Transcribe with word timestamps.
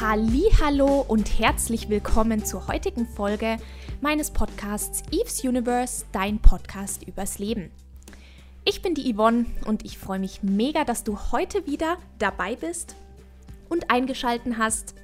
Hallo 0.00 1.04
und 1.08 1.40
herzlich 1.40 1.88
willkommen 1.88 2.44
zur 2.44 2.68
heutigen 2.68 3.04
Folge 3.04 3.56
meines 4.00 4.30
Podcasts 4.30 5.02
Eve's 5.10 5.42
Universe, 5.42 6.04
dein 6.12 6.38
Podcast 6.38 7.02
übers 7.02 7.40
Leben. 7.40 7.72
Ich 8.64 8.80
bin 8.80 8.94
die 8.94 9.12
Yvonne 9.12 9.46
und 9.66 9.84
ich 9.84 9.98
freue 9.98 10.20
mich 10.20 10.44
mega, 10.44 10.84
dass 10.84 11.02
du 11.02 11.18
heute 11.32 11.66
wieder 11.66 11.96
dabei 12.20 12.54
bist 12.54 12.94
und 13.68 13.90
eingeschalten 13.90 14.56
hast 14.56 14.94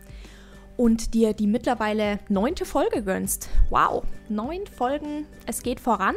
und 0.77 1.12
dir 1.12 1.33
die 1.33 1.48
mittlerweile 1.48 2.20
neunte 2.29 2.65
Folge 2.65 3.02
gönnst. 3.02 3.48
Wow, 3.70 4.05
neun 4.29 4.65
Folgen, 4.69 5.27
es 5.47 5.65
geht 5.65 5.80
voran 5.80 6.15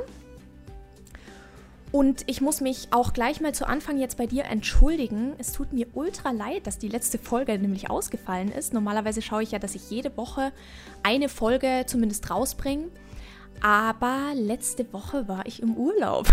und 1.91 2.23
ich 2.27 2.41
muss 2.41 2.59
mich 2.59 2.89
auch 2.91 3.13
gleich 3.13 3.39
mal 3.39 3.53
zu 3.53 3.65
Anfang 3.65 3.97
jetzt 3.97 4.17
bei 4.17 4.25
dir 4.25 4.45
entschuldigen. 4.45 5.33
Es 5.37 5.53
tut 5.53 5.71
mir 5.71 5.87
ultra 5.93 6.31
leid, 6.31 6.67
dass 6.67 6.77
die 6.77 6.89
letzte 6.89 7.17
Folge 7.17 7.57
nämlich 7.57 7.89
ausgefallen 7.89 8.51
ist. 8.51 8.73
Normalerweise 8.73 9.21
schaue 9.21 9.43
ich 9.43 9.51
ja, 9.51 9.59
dass 9.59 9.75
ich 9.75 9.89
jede 9.89 10.15
Woche 10.17 10.51
eine 11.03 11.29
Folge 11.29 11.85
zumindest 11.87 12.29
rausbringe. 12.29 12.89
Aber 13.61 14.33
letzte 14.35 14.91
Woche 14.93 15.27
war 15.27 15.45
ich 15.45 15.61
im 15.61 15.75
Urlaub 15.75 16.27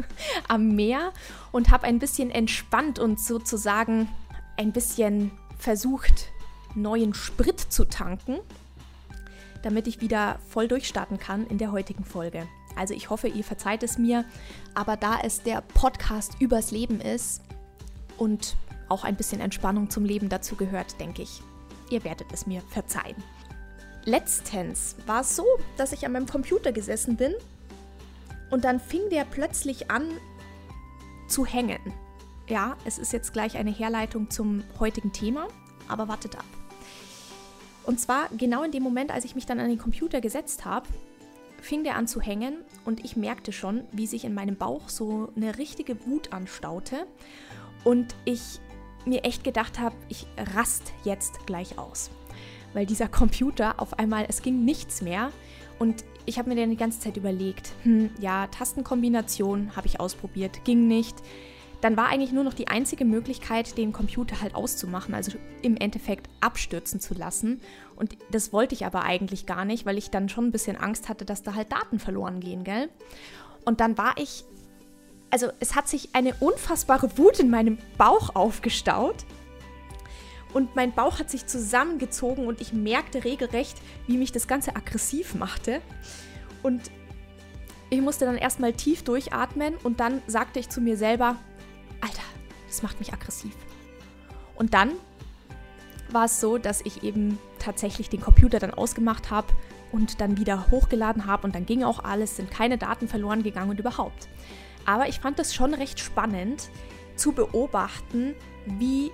am 0.48 0.76
Meer 0.76 1.12
und 1.52 1.70
habe 1.70 1.86
ein 1.86 1.98
bisschen 1.98 2.30
entspannt 2.30 2.98
und 2.98 3.20
sozusagen 3.20 4.08
ein 4.56 4.72
bisschen 4.72 5.32
versucht, 5.58 6.28
neuen 6.74 7.12
Sprit 7.14 7.60
zu 7.60 7.84
tanken, 7.84 8.38
damit 9.62 9.88
ich 9.88 10.00
wieder 10.00 10.38
voll 10.48 10.68
durchstarten 10.68 11.18
kann 11.18 11.46
in 11.48 11.58
der 11.58 11.72
heutigen 11.72 12.04
Folge. 12.04 12.46
Also 12.76 12.94
ich 12.94 13.10
hoffe, 13.10 13.28
ihr 13.28 13.44
verzeiht 13.44 13.82
es 13.82 13.98
mir, 13.98 14.24
aber 14.74 14.96
da 14.96 15.18
es 15.22 15.42
der 15.42 15.60
Podcast 15.60 16.36
übers 16.40 16.70
Leben 16.70 17.00
ist 17.00 17.42
und 18.16 18.56
auch 18.88 19.04
ein 19.04 19.16
bisschen 19.16 19.40
Entspannung 19.40 19.90
zum 19.90 20.04
Leben 20.04 20.28
dazu 20.28 20.56
gehört, 20.56 20.98
denke 21.00 21.22
ich, 21.22 21.42
ihr 21.90 22.04
werdet 22.04 22.32
es 22.32 22.46
mir 22.46 22.60
verzeihen. 22.62 23.16
Letztens 24.04 24.96
war 25.06 25.20
es 25.20 25.36
so, 25.36 25.44
dass 25.76 25.92
ich 25.92 26.06
an 26.06 26.12
meinem 26.12 26.26
Computer 26.26 26.72
gesessen 26.72 27.16
bin 27.16 27.34
und 28.50 28.64
dann 28.64 28.80
fing 28.80 29.02
der 29.10 29.24
plötzlich 29.24 29.90
an 29.90 30.04
zu 31.28 31.46
hängen. 31.46 31.80
Ja, 32.48 32.76
es 32.84 32.98
ist 32.98 33.12
jetzt 33.12 33.32
gleich 33.32 33.56
eine 33.56 33.70
Herleitung 33.70 34.30
zum 34.30 34.64
heutigen 34.80 35.12
Thema, 35.12 35.46
aber 35.86 36.08
wartet 36.08 36.36
ab. 36.36 36.44
Und 37.84 38.00
zwar 38.00 38.28
genau 38.36 38.62
in 38.62 38.72
dem 38.72 38.82
Moment, 38.82 39.10
als 39.10 39.24
ich 39.24 39.34
mich 39.34 39.46
dann 39.46 39.60
an 39.60 39.68
den 39.68 39.78
Computer 39.78 40.20
gesetzt 40.20 40.64
habe, 40.64 40.88
fing 41.60 41.84
der 41.84 41.96
an 41.96 42.06
zu 42.06 42.20
hängen 42.20 42.58
und 42.84 43.04
ich 43.04 43.16
merkte 43.16 43.52
schon, 43.52 43.82
wie 43.92 44.06
sich 44.06 44.24
in 44.24 44.34
meinem 44.34 44.56
Bauch 44.56 44.88
so 44.88 45.30
eine 45.36 45.58
richtige 45.58 46.06
Wut 46.06 46.32
anstaute 46.32 47.06
und 47.84 48.14
ich 48.24 48.60
mir 49.06 49.24
echt 49.24 49.44
gedacht 49.44 49.78
habe, 49.78 49.96
ich 50.08 50.26
rast 50.54 50.92
jetzt 51.04 51.46
gleich 51.46 51.78
aus. 51.78 52.10
Weil 52.72 52.86
dieser 52.86 53.08
Computer 53.08 53.80
auf 53.80 53.98
einmal, 53.98 54.26
es 54.28 54.42
ging 54.42 54.64
nichts 54.64 55.02
mehr 55.02 55.32
und 55.78 56.04
ich 56.26 56.38
habe 56.38 56.50
mir 56.50 56.56
dann 56.56 56.70
die 56.70 56.76
ganze 56.76 57.00
Zeit 57.00 57.16
überlegt, 57.16 57.72
hm, 57.82 58.10
ja, 58.20 58.46
Tastenkombination 58.48 59.74
habe 59.74 59.86
ich 59.86 59.98
ausprobiert, 59.98 60.64
ging 60.64 60.86
nicht 60.86 61.16
dann 61.80 61.96
war 61.96 62.08
eigentlich 62.08 62.32
nur 62.32 62.44
noch 62.44 62.54
die 62.54 62.68
einzige 62.68 63.04
Möglichkeit, 63.04 63.78
den 63.78 63.92
Computer 63.92 64.40
halt 64.40 64.54
auszumachen, 64.54 65.14
also 65.14 65.32
im 65.62 65.76
Endeffekt 65.76 66.28
abstürzen 66.40 67.00
zu 67.00 67.14
lassen. 67.14 67.60
Und 67.96 68.16
das 68.30 68.52
wollte 68.52 68.74
ich 68.74 68.84
aber 68.84 69.02
eigentlich 69.02 69.46
gar 69.46 69.64
nicht, 69.64 69.86
weil 69.86 69.96
ich 69.96 70.10
dann 70.10 70.28
schon 70.28 70.46
ein 70.46 70.52
bisschen 70.52 70.76
Angst 70.76 71.08
hatte, 71.08 71.24
dass 71.24 71.42
da 71.42 71.54
halt 71.54 71.72
Daten 71.72 71.98
verloren 71.98 72.40
gehen, 72.40 72.64
gell? 72.64 72.90
Und 73.64 73.80
dann 73.80 73.96
war 73.96 74.14
ich, 74.18 74.44
also 75.30 75.48
es 75.60 75.74
hat 75.74 75.88
sich 75.88 76.14
eine 76.14 76.34
unfassbare 76.40 77.16
Wut 77.16 77.40
in 77.40 77.50
meinem 77.50 77.78
Bauch 77.96 78.34
aufgestaut. 78.34 79.16
Und 80.52 80.74
mein 80.74 80.92
Bauch 80.92 81.18
hat 81.18 81.30
sich 81.30 81.46
zusammengezogen 81.46 82.46
und 82.46 82.60
ich 82.60 82.72
merkte 82.72 83.24
regelrecht, 83.24 83.78
wie 84.06 84.18
mich 84.18 84.32
das 84.32 84.48
Ganze 84.48 84.74
aggressiv 84.76 85.34
machte. 85.34 85.80
Und 86.62 86.90
ich 87.88 88.00
musste 88.00 88.24
dann 88.24 88.36
erstmal 88.36 88.72
tief 88.72 89.02
durchatmen 89.04 89.74
und 89.82 90.00
dann 90.00 90.22
sagte 90.26 90.58
ich 90.58 90.68
zu 90.68 90.80
mir 90.80 90.96
selber, 90.96 91.36
Alter, 92.00 92.22
das 92.66 92.82
macht 92.82 92.98
mich 92.98 93.12
aggressiv. 93.12 93.54
Und 94.56 94.74
dann 94.74 94.92
war 96.10 96.24
es 96.24 96.40
so, 96.40 96.58
dass 96.58 96.80
ich 96.80 97.02
eben 97.02 97.38
tatsächlich 97.58 98.08
den 98.08 98.20
Computer 98.20 98.58
dann 98.58 98.74
ausgemacht 98.74 99.30
habe 99.30 99.48
und 99.92 100.20
dann 100.20 100.38
wieder 100.38 100.70
hochgeladen 100.70 101.26
habe 101.26 101.46
und 101.46 101.54
dann 101.54 101.66
ging 101.66 101.82
auch 101.82 102.04
alles, 102.04 102.36
sind 102.36 102.50
keine 102.50 102.78
Daten 102.78 103.08
verloren 103.08 103.42
gegangen 103.42 103.70
und 103.70 103.80
überhaupt. 103.80 104.28
Aber 104.86 105.08
ich 105.08 105.20
fand 105.20 105.38
es 105.38 105.54
schon 105.54 105.74
recht 105.74 106.00
spannend 106.00 106.70
zu 107.16 107.32
beobachten, 107.32 108.34
wie 108.66 109.10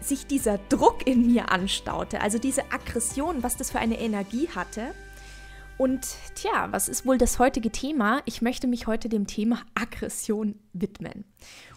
sich 0.00 0.26
dieser 0.26 0.58
Druck 0.68 1.06
in 1.06 1.26
mir 1.26 1.50
anstaute, 1.50 2.20
also 2.20 2.38
diese 2.38 2.72
Aggression, 2.72 3.42
was 3.42 3.56
das 3.56 3.70
für 3.70 3.78
eine 3.78 4.00
Energie 4.00 4.48
hatte. 4.54 4.94
Und 5.80 6.18
tja, 6.34 6.70
was 6.72 6.90
ist 6.90 7.06
wohl 7.06 7.16
das 7.16 7.38
heutige 7.38 7.70
Thema? 7.70 8.20
Ich 8.26 8.42
möchte 8.42 8.66
mich 8.66 8.86
heute 8.86 9.08
dem 9.08 9.26
Thema 9.26 9.62
Aggression 9.74 10.58
widmen 10.74 11.24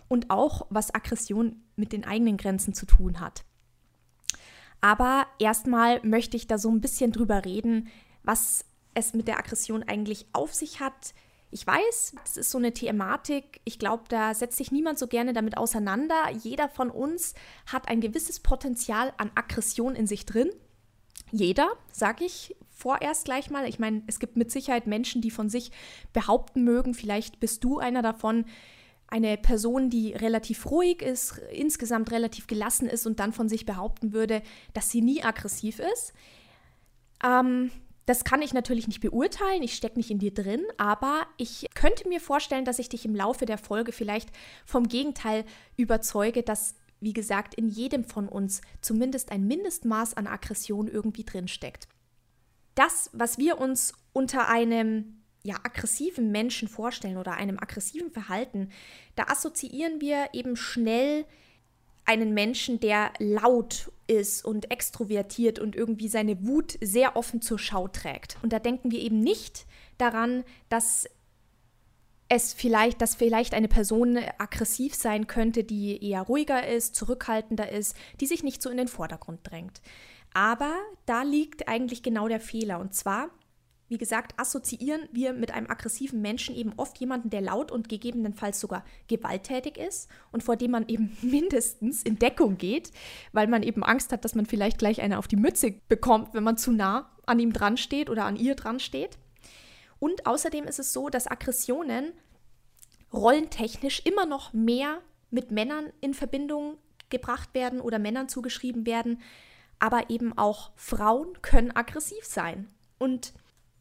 und 0.10 0.30
auch, 0.30 0.68
was 0.70 0.94
Aggression 0.94 1.64
mit 1.78 1.94
den 1.94 2.04
eigenen 2.04 2.36
Grenzen 2.36 2.74
zu 2.74 2.86
tun 2.86 3.22
hat. 3.22 3.46
Aber 4.82 5.26
erstmal 5.40 6.02
möchte 6.04 6.36
ich 6.36 6.48
da 6.48 6.58
so 6.58 6.70
ein 6.70 6.82
bisschen 6.82 7.14
drüber 7.14 7.46
reden, 7.46 7.88
was 8.24 8.66
es 8.94 9.14
mit 9.14 9.30
der 9.30 9.40
Aggression 9.40 9.84
eigentlich 9.84 10.26
auf 10.34 10.54
sich 10.54 10.82
hat. 10.82 11.14
Ich 11.50 11.66
weiß, 11.66 12.16
das 12.26 12.36
ist 12.36 12.52
so 12.52 12.58
eine 12.58 12.74
Thematik. 12.74 13.62
Ich 13.64 13.80
glaube, 13.80 14.04
da 14.10 14.34
setzt 14.34 14.58
sich 14.58 14.74
niemand 14.74 15.00
so 15.00 15.08
gerne 15.08 15.32
damit 15.32 15.56
auseinander. 15.56 16.30
Jeder 16.44 16.68
von 16.68 16.92
uns 16.92 17.36
hat 17.68 17.88
ein 17.88 18.02
gewisses 18.02 18.42
Potenzial 18.42 19.14
an 19.16 19.32
Aggression 19.36 19.96
in 19.96 20.08
sich 20.08 20.26
drin. 20.26 20.50
Jeder, 21.32 21.72
sage 21.94 22.26
ich 22.26 22.54
vorerst 22.84 23.24
gleich 23.24 23.50
mal. 23.50 23.68
Ich 23.68 23.80
meine, 23.80 24.04
es 24.08 24.20
gibt 24.20 24.36
mit 24.36 24.52
Sicherheit 24.52 24.88
Menschen, 24.88 25.22
die 25.22 25.32
von 25.32 25.50
sich 25.50 25.72
behaupten 26.12 26.66
mögen, 26.66 26.94
vielleicht 26.94 27.40
bist 27.40 27.64
du 27.64 27.80
einer 27.80 28.02
davon, 28.02 28.44
eine 29.08 29.38
Person, 29.38 29.90
die 29.90 30.12
relativ 30.12 30.70
ruhig 30.70 31.02
ist, 31.02 31.40
insgesamt 31.52 32.12
relativ 32.12 32.48
gelassen 32.48 32.90
ist 32.90 33.08
und 33.08 33.20
dann 33.22 33.32
von 33.32 33.48
sich 33.48 33.66
behaupten 33.66 34.12
würde, 34.12 34.42
dass 34.74 34.90
sie 34.90 35.02
nie 35.02 35.24
aggressiv 35.24 35.80
ist. 35.80 36.14
Ähm, 37.24 37.72
das 38.06 38.26
kann 38.26 38.42
ich 38.42 38.54
natürlich 38.54 38.88
nicht 38.88 39.00
beurteilen, 39.00 39.64
ich 39.64 39.76
stecke 39.76 39.98
nicht 39.98 40.12
in 40.12 40.20
dir 40.20 40.34
drin, 40.34 40.64
aber 40.78 41.26
ich 41.38 41.68
könnte 41.74 42.10
mir 42.10 42.20
vorstellen, 42.20 42.66
dass 42.66 42.80
ich 42.80 42.90
dich 42.90 43.06
im 43.06 43.16
Laufe 43.16 43.46
der 43.46 43.58
Folge 43.58 43.94
vielleicht 43.94 44.30
vom 44.66 44.90
Gegenteil 44.90 45.46
überzeuge, 45.78 46.44
dass, 46.44 46.76
wie 47.00 47.14
gesagt, 47.14 47.56
in 47.56 47.70
jedem 47.70 48.04
von 48.04 48.28
uns 48.28 48.60
zumindest 48.82 49.32
ein 49.32 49.48
Mindestmaß 49.48 50.16
an 50.16 50.28
Aggression 50.28 50.90
irgendwie 50.90 51.24
drinsteckt. 51.24 51.88
Das, 52.76 53.10
was 53.14 53.38
wir 53.38 53.60
uns 53.60 53.94
unter 54.14 54.48
einem 54.48 55.24
ja, 55.44 55.56
aggressiven 55.64 56.32
Menschen 56.32 56.68
vorstellen 56.68 57.18
oder 57.18 57.34
einem 57.34 57.60
aggressiven 57.60 58.12
Verhalten, 58.12 58.70
da 59.16 59.26
assoziieren 59.26 60.02
wir 60.02 60.30
eben 60.34 60.56
schnell 60.56 61.26
einen 62.06 62.34
Menschen, 62.34 62.80
der 62.80 63.12
laut 63.20 63.92
ist 64.08 64.44
und 64.44 64.72
extrovertiert 64.72 65.60
und 65.60 65.76
irgendwie 65.76 66.08
seine 66.08 66.46
Wut 66.46 66.78
sehr 66.82 67.16
offen 67.16 67.42
zur 67.42 67.60
Schau 67.60 67.88
trägt. 67.88 68.38
Und 68.42 68.52
da 68.52 68.60
denken 68.60 68.92
wir 68.92 69.00
eben 69.00 69.20
nicht 69.20 69.66
daran, 69.98 70.44
dass 70.70 71.08
es 72.30 72.54
vielleicht, 72.54 73.02
dass 73.02 73.16
vielleicht 73.16 73.54
eine 73.54 73.68
Person 73.68 74.18
aggressiv 74.38 74.96
sein 74.96 75.28
könnte, 75.28 75.64
die 75.64 76.04
eher 76.04 76.24
ruhiger 76.24 76.68
ist, 76.68 76.96
zurückhaltender 76.96 77.72
ist, 77.72 77.96
die 78.20 78.26
sich 78.26 78.44
nicht 78.44 78.62
so 78.62 78.70
in 78.70 78.78
den 78.78 78.88
Vordergrund 78.88 79.40
drängt. 79.44 79.82
Aber 80.34 80.76
da 81.06 81.24
liegt 81.24 81.68
eigentlich 81.68 82.04
genau 82.04 82.28
der 82.28 82.40
Fehler. 82.40 82.80
Und 82.80 82.94
zwar 82.94 83.30
wie 83.94 84.00
gesagt, 84.00 84.40
assoziieren 84.40 85.08
wir 85.12 85.34
mit 85.34 85.52
einem 85.52 85.70
aggressiven 85.70 86.20
Menschen 86.20 86.56
eben 86.56 86.74
oft 86.78 86.98
jemanden, 86.98 87.30
der 87.30 87.42
laut 87.42 87.72
und 87.72 87.90
gegebenenfalls 87.90 88.60
sogar 88.60 88.84
gewalttätig 89.08 89.78
ist 89.78 90.10
und 90.32 90.42
vor 90.42 90.56
dem 90.56 90.72
man 90.72 90.88
eben 90.88 91.16
mindestens 91.22 92.02
in 92.02 92.18
Deckung 92.18 92.58
geht, 92.58 92.92
weil 93.34 93.46
man 93.46 93.62
eben 93.62 93.84
Angst 93.84 94.12
hat, 94.12 94.26
dass 94.26 94.34
man 94.34 94.48
vielleicht 94.48 94.80
gleich 94.80 95.00
eine 95.00 95.20
auf 95.20 95.28
die 95.28 95.36
Mütze 95.36 95.76
bekommt, 95.90 96.34
wenn 96.34 96.44
man 96.44 96.58
zu 96.58 96.72
nah 96.72 97.12
an 97.28 97.40
ihm 97.40 97.54
dran 97.54 97.78
steht 97.78 98.10
oder 98.10 98.26
an 98.26 98.36
ihr 98.36 98.56
dran 98.56 98.80
steht. 98.80 99.20
Und 100.00 100.26
außerdem 100.26 100.66
ist 100.66 100.80
es 100.80 100.92
so, 100.92 101.10
dass 101.10 101.28
Aggressionen 101.28 102.14
rollentechnisch 103.14 104.02
immer 104.06 104.26
noch 104.26 104.54
mehr 104.54 105.02
mit 105.30 105.52
Männern 105.52 105.94
in 106.02 106.16
Verbindung 106.16 106.78
gebracht 107.10 107.54
werden 107.54 107.80
oder 107.80 108.00
Männern 108.00 108.28
zugeschrieben 108.28 108.88
werden, 108.88 109.20
aber 109.80 110.10
eben 110.10 110.38
auch 110.38 110.72
Frauen 110.76 111.42
können 111.42 111.76
aggressiv 111.76 112.24
sein. 112.26 112.70
Und 112.98 113.34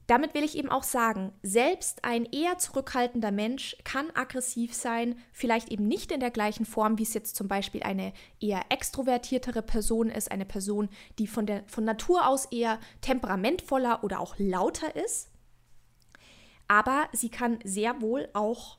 damit 0.08 0.34
will 0.34 0.42
ich 0.42 0.58
eben 0.58 0.68
auch 0.68 0.82
sagen, 0.82 1.32
selbst 1.42 2.04
ein 2.04 2.24
eher 2.26 2.58
zurückhaltender 2.58 3.30
Mensch 3.30 3.76
kann 3.84 4.10
aggressiv 4.14 4.74
sein, 4.74 5.16
vielleicht 5.32 5.70
eben 5.70 5.86
nicht 5.86 6.10
in 6.10 6.20
der 6.20 6.30
gleichen 6.30 6.66
Form, 6.66 6.98
wie 6.98 7.04
es 7.04 7.14
jetzt 7.14 7.36
zum 7.36 7.48
Beispiel 7.48 7.82
eine 7.82 8.12
eher 8.40 8.62
extrovertiertere 8.68 9.62
Person 9.62 10.10
ist, 10.10 10.30
eine 10.30 10.44
Person, 10.44 10.88
die 11.18 11.26
von, 11.26 11.46
der, 11.46 11.62
von 11.66 11.84
Natur 11.84 12.26
aus 12.26 12.46
eher 12.46 12.80
temperamentvoller 13.00 14.02
oder 14.02 14.20
auch 14.20 14.34
lauter 14.38 14.94
ist. 14.96 15.30
Aber 16.66 17.08
sie 17.12 17.30
kann 17.30 17.60
sehr 17.64 18.00
wohl 18.00 18.28
auch 18.32 18.78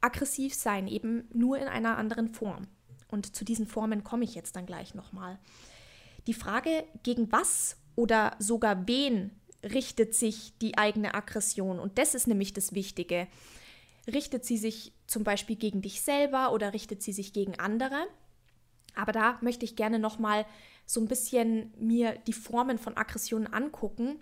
aggressiv 0.00 0.54
sein, 0.54 0.86
eben 0.86 1.28
nur 1.32 1.58
in 1.58 1.66
einer 1.66 1.98
anderen 1.98 2.32
Form. 2.32 2.68
Und 3.08 3.34
zu 3.34 3.44
diesen 3.44 3.66
Formen 3.66 4.04
komme 4.04 4.24
ich 4.24 4.34
jetzt 4.34 4.56
dann 4.56 4.66
gleich 4.66 4.94
nochmal. 4.94 5.38
Die 6.26 6.34
Frage, 6.34 6.84
gegen 7.02 7.30
was 7.30 7.76
oder 7.94 8.36
sogar 8.38 8.86
wen 8.88 9.30
richtet 9.62 10.14
sich 10.14 10.52
die 10.60 10.78
eigene 10.78 11.14
Aggression? 11.14 11.78
Und 11.78 11.98
das 11.98 12.14
ist 12.14 12.26
nämlich 12.26 12.52
das 12.52 12.74
Wichtige. 12.74 13.26
Richtet 14.12 14.44
sie 14.44 14.56
sich 14.56 14.92
zum 15.06 15.24
Beispiel 15.24 15.56
gegen 15.56 15.82
dich 15.82 16.00
selber 16.00 16.52
oder 16.52 16.72
richtet 16.72 17.02
sie 17.02 17.12
sich 17.12 17.32
gegen 17.32 17.58
andere? 17.58 18.06
Aber 18.94 19.12
da 19.12 19.38
möchte 19.40 19.64
ich 19.64 19.76
gerne 19.76 19.98
nochmal 19.98 20.46
so 20.86 21.00
ein 21.00 21.08
bisschen 21.08 21.72
mir 21.78 22.16
die 22.26 22.32
Formen 22.32 22.78
von 22.78 22.96
Aggressionen 22.96 23.52
angucken. 23.52 24.20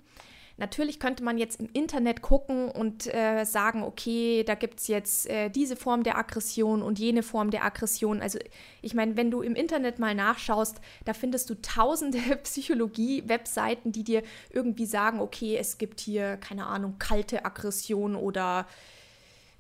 Natürlich 0.56 1.00
könnte 1.00 1.24
man 1.24 1.36
jetzt 1.36 1.58
im 1.58 1.68
Internet 1.72 2.22
gucken 2.22 2.70
und 2.70 3.12
äh, 3.12 3.44
sagen, 3.44 3.82
okay, 3.82 4.44
da 4.44 4.54
gibt 4.54 4.78
es 4.78 4.86
jetzt 4.86 5.28
äh, 5.28 5.50
diese 5.50 5.74
Form 5.74 6.04
der 6.04 6.16
Aggression 6.16 6.80
und 6.80 7.00
jene 7.00 7.24
Form 7.24 7.50
der 7.50 7.64
Aggression. 7.64 8.22
Also 8.22 8.38
ich 8.80 8.94
meine, 8.94 9.16
wenn 9.16 9.32
du 9.32 9.42
im 9.42 9.56
Internet 9.56 9.98
mal 9.98 10.14
nachschaust, 10.14 10.80
da 11.04 11.12
findest 11.12 11.50
du 11.50 11.60
tausende 11.60 12.18
Psychologie-Webseiten, 12.42 13.90
die 13.90 14.04
dir 14.04 14.22
irgendwie 14.50 14.86
sagen, 14.86 15.18
okay, 15.18 15.56
es 15.56 15.76
gibt 15.76 15.98
hier, 15.98 16.36
keine 16.36 16.66
Ahnung, 16.66 16.96
kalte 17.00 17.44
Aggression 17.44 18.14
oder 18.14 18.68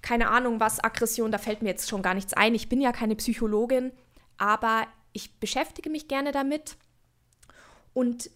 keine 0.00 0.28
Ahnung 0.28 0.60
was, 0.60 0.78
Aggression, 0.78 1.32
da 1.32 1.38
fällt 1.38 1.62
mir 1.62 1.70
jetzt 1.70 1.88
schon 1.88 2.02
gar 2.02 2.14
nichts 2.14 2.34
ein. 2.34 2.54
Ich 2.54 2.68
bin 2.68 2.80
ja 2.80 2.92
keine 2.92 3.16
Psychologin, 3.16 3.90
aber 4.36 4.86
ich 5.12 5.40
beschäftige 5.40 5.90
mich 5.90 6.06
gerne 6.06 6.30
damit. 6.30 6.76
Und 7.94 8.30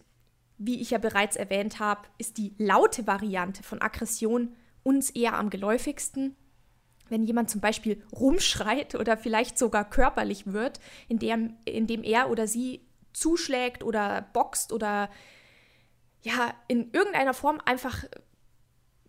wie 0.59 0.81
ich 0.81 0.91
ja 0.91 0.97
bereits 0.97 1.37
erwähnt 1.37 1.79
habe, 1.79 2.01
ist 2.17 2.37
die 2.37 2.53
laute 2.57 3.07
Variante 3.07 3.63
von 3.63 3.81
Aggression 3.81 4.55
uns 4.83 5.09
eher 5.09 5.33
am 5.37 5.49
geläufigsten. 5.49 6.35
Wenn 7.07 7.23
jemand 7.23 7.49
zum 7.49 7.61
Beispiel 7.61 8.03
rumschreit 8.11 8.93
oder 8.93 9.17
vielleicht 9.17 9.57
sogar 9.57 9.89
körperlich 9.89 10.45
wird, 10.47 10.79
indem, 11.07 11.55
indem 11.65 12.03
er 12.03 12.29
oder 12.29 12.45
sie 12.45 12.85
zuschlägt 13.13 13.83
oder 13.83 14.27
boxt 14.33 14.71
oder 14.71 15.09
ja, 16.21 16.53
in 16.67 16.91
irgendeiner 16.91 17.33
Form 17.33 17.59
einfach 17.65 18.03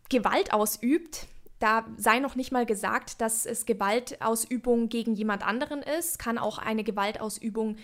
Gewalt 0.09 0.53
ausübt, 0.53 1.27
da 1.59 1.85
sei 1.97 2.21
noch 2.21 2.37
nicht 2.37 2.53
mal 2.53 2.65
gesagt, 2.65 3.21
dass 3.21 3.45
es 3.45 3.67
Gewaltausübung 3.67 4.89
gegen 4.89 5.15
jemand 5.15 5.47
anderen 5.47 5.83
ist, 5.83 6.19
kann 6.19 6.39
auch 6.39 6.59
eine 6.59 6.85
Gewaltausübung 6.85 7.77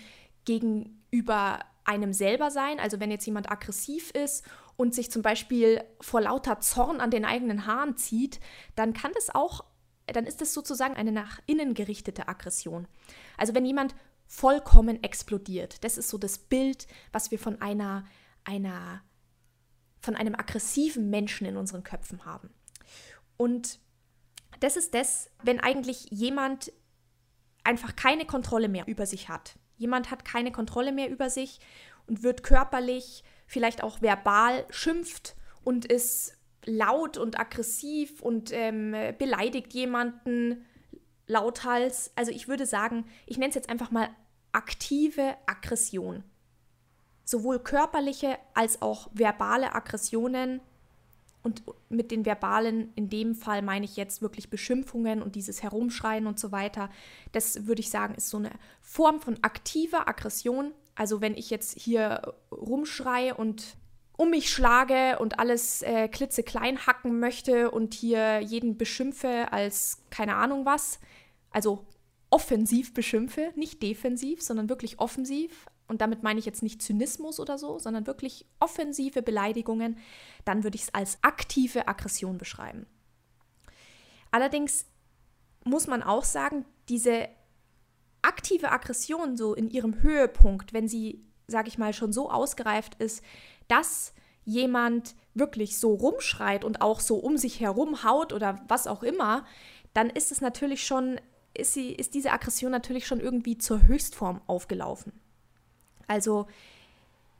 gegenüber 0.45 1.59
einem 1.87 2.13
selber 2.13 2.51
sein. 2.51 2.79
Also 2.79 2.99
wenn 2.99 3.11
jetzt 3.11 3.25
jemand 3.25 3.49
aggressiv 3.49 4.11
ist 4.11 4.45
und 4.75 4.93
sich 4.93 5.09
zum 5.09 5.21
Beispiel 5.21 5.83
vor 6.01 6.21
lauter 6.21 6.59
Zorn 6.59 6.99
an 7.01 7.11
den 7.11 7.25
eigenen 7.25 7.65
Haaren 7.65 7.97
zieht, 7.97 8.39
dann 8.75 8.93
kann 8.93 9.11
das 9.15 9.33
auch, 9.33 9.63
dann 10.05 10.25
ist 10.25 10.41
das 10.41 10.53
sozusagen 10.53 10.95
eine 10.95 11.11
nach 11.11 11.39
innen 11.45 11.73
gerichtete 11.73 12.27
Aggression. 12.27 12.87
Also 13.37 13.55
wenn 13.55 13.65
jemand 13.65 13.95
vollkommen 14.25 15.01
explodiert, 15.03 15.83
das 15.83 15.97
ist 15.97 16.09
so 16.09 16.17
das 16.17 16.37
Bild, 16.37 16.87
was 17.13 17.31
wir 17.31 17.39
von 17.39 17.61
einer, 17.61 18.05
einer, 18.43 19.01
von 20.01 20.15
einem 20.15 20.35
aggressiven 20.35 21.09
Menschen 21.09 21.47
in 21.47 21.55
unseren 21.55 21.83
Köpfen 21.83 22.25
haben. 22.25 22.49
Und 23.37 23.79
das 24.59 24.75
ist 24.75 24.93
das, 24.93 25.29
wenn 25.43 25.59
eigentlich 25.59 26.07
jemand 26.09 26.73
einfach 27.63 27.95
keine 27.95 28.25
Kontrolle 28.25 28.67
mehr 28.67 28.87
über 28.87 29.05
sich 29.05 29.29
hat. 29.29 29.57
Jemand 29.77 30.11
hat 30.11 30.25
keine 30.25 30.51
Kontrolle 30.51 30.91
mehr 30.91 31.09
über 31.09 31.29
sich 31.29 31.59
und 32.07 32.23
wird 32.23 32.43
körperlich, 32.43 33.23
vielleicht 33.45 33.83
auch 33.83 34.01
verbal 34.01 34.65
schimpft 34.69 35.35
und 35.63 35.85
ist 35.85 36.33
laut 36.65 37.17
und 37.17 37.39
aggressiv 37.39 38.21
und 38.21 38.51
ähm, 38.51 38.93
beleidigt 39.17 39.73
jemanden 39.73 40.65
lauthals. 41.27 42.11
Also 42.15 42.31
ich 42.31 42.47
würde 42.47 42.65
sagen, 42.65 43.05
ich 43.25 43.37
nenne 43.37 43.49
es 43.49 43.55
jetzt 43.55 43.69
einfach 43.69 43.91
mal 43.91 44.09
aktive 44.51 45.35
Aggression. 45.45 46.23
Sowohl 47.23 47.59
körperliche 47.59 48.37
als 48.53 48.81
auch 48.81 49.09
verbale 49.13 49.75
Aggressionen 49.75 50.61
und 51.47 51.63
mit 51.87 52.11
den 52.11 52.25
verbalen, 52.25 52.91
in 52.95 53.09
dem 53.09 53.33
Fall 53.33 53.61
meine 53.61 53.85
ich 53.85 53.95
jetzt 53.95 54.21
wirklich 54.21 54.49
Beschimpfungen 54.49 55.21
und 55.21 55.35
dieses 55.35 55.63
Herumschreien 55.63 56.27
und 56.27 56.37
so 56.37 56.51
weiter. 56.51 56.89
Das 57.31 57.65
würde 57.65 57.79
ich 57.79 57.89
sagen, 57.89 58.15
ist 58.15 58.29
so 58.29 58.37
eine 58.37 58.51
Form 58.81 59.21
von 59.21 59.37
aktiver 59.43 60.09
Aggression. 60.09 60.73
Also 60.93 61.21
wenn 61.21 61.35
ich 61.35 61.49
jetzt 61.49 61.79
hier 61.79 62.33
rumschreie 62.51 63.33
und 63.33 63.77
um 64.17 64.31
mich 64.31 64.49
schlage 64.49 65.19
und 65.19 65.39
alles 65.39 65.83
äh, 65.83 66.09
klitzeklein 66.09 66.85
hacken 66.85 67.19
möchte 67.19 67.71
und 67.71 67.93
hier 67.93 68.41
jeden 68.41 68.77
beschimpfe 68.77 69.53
als 69.53 70.03
keine 70.09 70.35
Ahnung 70.35 70.65
was, 70.65 70.99
also 71.51 71.85
offensiv 72.29 72.93
beschimpfe, 72.93 73.53
nicht 73.55 73.81
defensiv, 73.81 74.41
sondern 74.41 74.67
wirklich 74.67 74.99
offensiv, 74.99 75.67
und 75.87 76.01
damit 76.01 76.23
meine 76.23 76.39
ich 76.39 76.45
jetzt 76.45 76.63
nicht 76.63 76.81
Zynismus 76.81 77.39
oder 77.39 77.57
so, 77.57 77.79
sondern 77.79 78.07
wirklich 78.07 78.45
offensive 78.59 79.21
Beleidigungen, 79.21 79.97
dann 80.45 80.63
würde 80.63 80.75
ich 80.75 80.83
es 80.83 80.93
als 80.93 81.17
aktive 81.21 81.87
Aggression 81.87 82.37
beschreiben. 82.37 82.85
Allerdings 84.31 84.85
muss 85.63 85.87
man 85.87 86.03
auch 86.03 86.23
sagen, 86.23 86.65
diese 86.89 87.29
aktive 88.21 88.71
Aggression 88.71 89.37
so 89.37 89.53
in 89.53 89.69
ihrem 89.69 90.01
Höhepunkt, 90.01 90.73
wenn 90.73 90.87
sie, 90.87 91.25
sage 91.47 91.69
ich 91.69 91.77
mal, 91.77 91.93
schon 91.93 92.11
so 92.11 92.29
ausgereift 92.29 92.95
ist, 92.95 93.23
dass 93.67 94.13
jemand 94.43 95.15
wirklich 95.33 95.77
so 95.77 95.93
rumschreit 95.93 96.63
und 96.65 96.81
auch 96.81 96.99
so 96.99 97.17
um 97.17 97.37
sich 97.37 97.59
herum 97.59 98.03
haut 98.03 98.33
oder 98.33 98.61
was 98.67 98.87
auch 98.87 99.03
immer, 99.03 99.45
dann 99.93 100.09
ist 100.09 100.31
es 100.31 100.41
natürlich 100.41 100.85
schon, 100.85 101.19
ist, 101.53 101.73
sie, 101.73 101.91
ist 101.91 102.13
diese 102.13 102.31
Aggression 102.31 102.71
natürlich 102.71 103.07
schon 103.07 103.19
irgendwie 103.19 103.57
zur 103.57 103.87
Höchstform 103.87 104.41
aufgelaufen. 104.47 105.11
Also, 106.07 106.47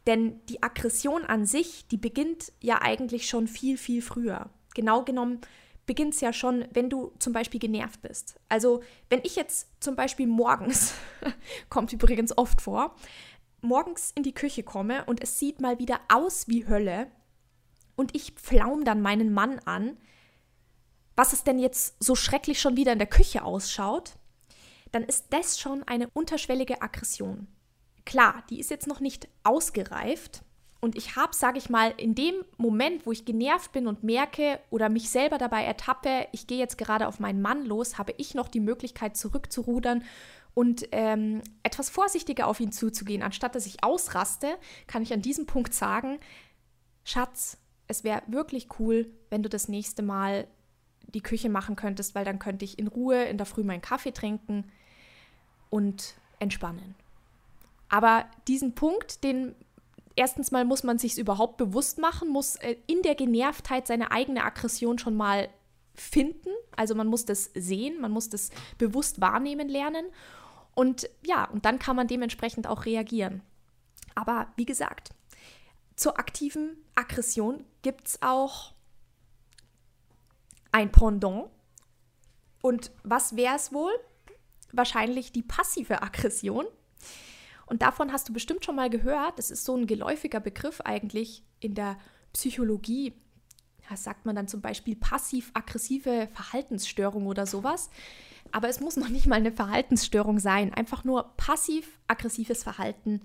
denn 0.05 0.39
die 0.47 0.63
Aggression 0.63 1.25
an 1.25 1.45
sich, 1.45 1.87
die 1.87 1.97
beginnt 1.97 2.53
ja 2.61 2.81
eigentlich 2.81 3.27
schon 3.27 3.47
viel, 3.47 3.77
viel 3.77 4.01
früher. 4.01 4.49
Genau 4.73 5.03
genommen 5.03 5.41
beginnt 5.85 6.13
es 6.13 6.21
ja 6.21 6.33
schon, 6.33 6.65
wenn 6.73 6.89
du 6.89 7.13
zum 7.17 7.33
Beispiel 7.33 7.59
genervt 7.59 8.01
bist. 8.01 8.39
Also, 8.49 8.83
wenn 9.09 9.21
ich 9.23 9.35
jetzt 9.35 9.67
zum 9.79 9.95
Beispiel 9.95 10.27
morgens, 10.27 10.93
kommt 11.69 11.91
übrigens 11.93 12.37
oft 12.37 12.61
vor, 12.61 12.95
morgens 13.61 14.11
in 14.13 14.23
die 14.23 14.33
Küche 14.33 14.63
komme 14.63 15.05
und 15.05 15.23
es 15.23 15.39
sieht 15.39 15.61
mal 15.61 15.79
wieder 15.79 15.99
aus 16.09 16.47
wie 16.47 16.67
Hölle 16.67 17.07
und 17.95 18.15
ich 18.15 18.33
pflaum 18.33 18.83
dann 18.83 19.01
meinen 19.01 19.33
Mann 19.33 19.59
an, 19.59 19.97
was 21.15 21.33
es 21.33 21.43
denn 21.43 21.57
jetzt 21.57 21.95
so 22.03 22.15
schrecklich 22.15 22.61
schon 22.61 22.77
wieder 22.77 22.93
in 22.93 22.99
der 22.99 23.07
Küche 23.07 23.43
ausschaut, 23.43 24.13
dann 24.91 25.03
ist 25.03 25.27
das 25.31 25.59
schon 25.59 25.83
eine 25.83 26.09
unterschwellige 26.09 26.81
Aggression. 26.81 27.47
Klar, 28.07 28.41
die 28.49 28.61
ist 28.61 28.71
jetzt 28.71 28.87
noch 28.87 29.01
nicht 29.01 29.27
ausgereift. 29.43 30.41
Und 30.79 30.95
ich 30.95 31.17
habe, 31.17 31.35
sage 31.35 31.57
ich 31.57 31.69
mal, 31.69 31.93
in 31.97 32.15
dem 32.15 32.35
Moment, 32.55 33.05
wo 33.05 33.11
ich 33.11 33.25
genervt 33.25 33.73
bin 33.73 33.85
und 33.85 34.01
merke 34.01 34.61
oder 34.69 34.87
mich 34.87 35.09
selber 35.09 35.37
dabei 35.37 35.65
ertappe, 35.65 36.25
ich 36.31 36.47
gehe 36.47 36.57
jetzt 36.57 36.77
gerade 36.77 37.09
auf 37.09 37.19
meinen 37.19 37.41
Mann 37.41 37.65
los, 37.65 37.97
habe 37.97 38.13
ich 38.15 38.33
noch 38.33 38.47
die 38.47 38.61
Möglichkeit 38.61 39.17
zurückzurudern 39.17 40.05
und 40.53 40.87
ähm, 40.93 41.41
etwas 41.63 41.89
vorsichtiger 41.89 42.47
auf 42.47 42.61
ihn 42.61 42.71
zuzugehen. 42.71 43.23
Anstatt 43.23 43.55
dass 43.55 43.65
ich 43.65 43.83
ausraste, 43.83 44.57
kann 44.87 45.03
ich 45.03 45.11
an 45.11 45.21
diesem 45.21 45.45
Punkt 45.45 45.73
sagen, 45.73 46.17
Schatz, 47.03 47.57
es 47.89 48.05
wäre 48.05 48.21
wirklich 48.27 48.69
cool, 48.79 49.11
wenn 49.29 49.43
du 49.43 49.49
das 49.49 49.67
nächste 49.67 50.01
Mal 50.01 50.47
die 51.07 51.21
Küche 51.21 51.49
machen 51.49 51.75
könntest, 51.75 52.15
weil 52.15 52.23
dann 52.23 52.39
könnte 52.39 52.63
ich 52.63 52.79
in 52.79 52.87
Ruhe 52.87 53.25
in 53.25 53.35
der 53.35 53.45
Früh 53.45 53.63
meinen 53.63 53.81
Kaffee 53.81 54.13
trinken 54.13 54.71
und 55.69 56.15
entspannen. 56.39 56.95
Aber 57.89 58.25
diesen 58.47 58.75
Punkt, 58.75 59.23
den 59.23 59.55
erstens 60.15 60.51
mal 60.51 60.65
muss 60.65 60.83
man 60.83 60.97
sich 60.97 61.17
überhaupt 61.17 61.57
bewusst 61.57 61.99
machen, 61.99 62.29
muss 62.29 62.55
äh, 62.57 62.75
in 62.87 63.01
der 63.03 63.15
Genervtheit 63.15 63.87
seine 63.87 64.11
eigene 64.11 64.43
Aggression 64.43 64.99
schon 64.99 65.15
mal 65.15 65.49
finden. 65.93 66.49
Also 66.75 66.95
man 66.95 67.07
muss 67.07 67.25
das 67.25 67.51
sehen, 67.55 68.01
man 68.01 68.11
muss 68.11 68.29
das 68.29 68.49
bewusst 68.77 69.21
wahrnehmen 69.21 69.69
lernen. 69.69 70.05
Und 70.75 71.09
ja, 71.25 71.45
und 71.45 71.65
dann 71.65 71.79
kann 71.79 71.95
man 71.95 72.07
dementsprechend 72.07 72.67
auch 72.67 72.85
reagieren. 72.85 73.41
Aber 74.15 74.47
wie 74.57 74.65
gesagt, 74.65 75.11
zur 75.95 76.19
aktiven 76.19 76.77
Aggression 76.95 77.63
gibt 77.81 78.07
es 78.07 78.21
auch 78.21 78.73
ein 80.71 80.91
Pendant. 80.91 81.49
Und 82.61 82.91
was 83.03 83.35
wäre 83.35 83.55
es 83.55 83.73
wohl? 83.73 83.91
Wahrscheinlich 84.71 85.31
die 85.31 85.41
passive 85.41 86.01
Aggression. 86.01 86.65
Und 87.67 87.81
davon 87.81 88.11
hast 88.11 88.27
du 88.27 88.33
bestimmt 88.33 88.65
schon 88.65 88.75
mal 88.75 88.89
gehört. 88.89 89.37
Das 89.37 89.51
ist 89.51 89.65
so 89.65 89.75
ein 89.75 89.85
geläufiger 89.85 90.39
Begriff 90.39 90.81
eigentlich 90.81 91.43
in 91.59 91.75
der 91.75 91.97
Psychologie. 92.33 93.13
Da 93.89 93.95
sagt 93.95 94.25
man 94.25 94.35
dann 94.35 94.47
zum 94.47 94.61
Beispiel 94.61 94.95
passiv-aggressive 94.95 96.29
Verhaltensstörung 96.33 97.27
oder 97.27 97.45
sowas. 97.45 97.89
Aber 98.51 98.69
es 98.69 98.79
muss 98.79 98.95
noch 98.95 99.09
nicht 99.09 99.27
mal 99.27 99.35
eine 99.35 99.51
Verhaltensstörung 99.51 100.39
sein. 100.39 100.73
Einfach 100.73 101.03
nur 101.03 101.35
passiv-aggressives 101.35 102.63
Verhalten. 102.63 103.21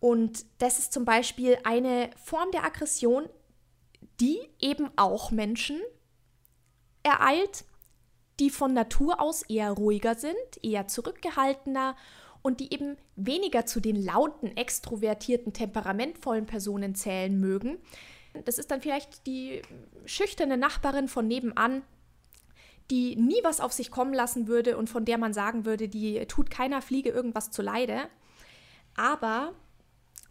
Und 0.00 0.44
das 0.58 0.78
ist 0.78 0.92
zum 0.92 1.04
Beispiel 1.04 1.58
eine 1.64 2.10
Form 2.16 2.50
der 2.50 2.64
Aggression, 2.64 3.28
die 4.20 4.38
eben 4.58 4.90
auch 4.96 5.30
Menschen 5.30 5.80
ereilt, 7.02 7.64
die 8.40 8.50
von 8.50 8.72
Natur 8.72 9.20
aus 9.20 9.42
eher 9.42 9.70
ruhiger 9.70 10.14
sind, 10.14 10.34
eher 10.62 10.88
zurückgehaltener 10.88 11.96
und 12.42 12.60
die 12.60 12.72
eben 12.72 12.96
weniger 13.16 13.66
zu 13.66 13.80
den 13.80 13.96
lauten, 13.96 14.56
extrovertierten, 14.56 15.52
temperamentvollen 15.52 16.46
Personen 16.46 16.94
zählen 16.94 17.38
mögen. 17.38 17.78
Das 18.44 18.58
ist 18.58 18.70
dann 18.70 18.80
vielleicht 18.80 19.26
die 19.26 19.62
schüchterne 20.06 20.56
Nachbarin 20.56 21.08
von 21.08 21.26
nebenan, 21.26 21.82
die 22.90 23.16
nie 23.16 23.40
was 23.42 23.60
auf 23.60 23.72
sich 23.72 23.90
kommen 23.90 24.14
lassen 24.14 24.48
würde 24.48 24.76
und 24.76 24.90
von 24.90 25.04
der 25.04 25.18
man 25.18 25.32
sagen 25.32 25.64
würde, 25.64 25.88
die 25.88 26.26
tut 26.26 26.50
keiner 26.50 26.82
Fliege 26.82 27.10
irgendwas 27.10 27.50
zu 27.50 27.62
Leide. 27.62 28.08
Aber 28.96 29.52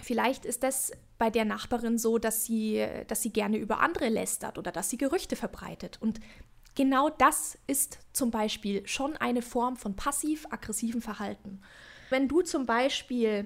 vielleicht 0.01 0.45
ist 0.45 0.63
das 0.63 0.91
bei 1.17 1.29
der 1.29 1.45
Nachbarin 1.45 1.97
so, 1.97 2.17
dass 2.17 2.45
sie, 2.45 2.85
dass 3.07 3.21
sie 3.21 3.31
gerne 3.31 3.57
über 3.57 3.79
andere 3.79 4.09
lästert 4.09 4.57
oder 4.57 4.71
dass 4.71 4.89
sie 4.89 4.97
Gerüchte 4.97 5.35
verbreitet. 5.35 5.97
Und 6.01 6.19
genau 6.75 7.09
das 7.09 7.57
ist 7.67 7.99
zum 8.13 8.31
Beispiel 8.31 8.85
schon 8.87 9.15
eine 9.17 9.41
Form 9.41 9.75
von 9.75 9.95
passiv-aggressivem 9.95 11.01
Verhalten. 11.01 11.61
Wenn 12.09 12.27
du 12.27 12.41
zum 12.41 12.65
Beispiel 12.65 13.45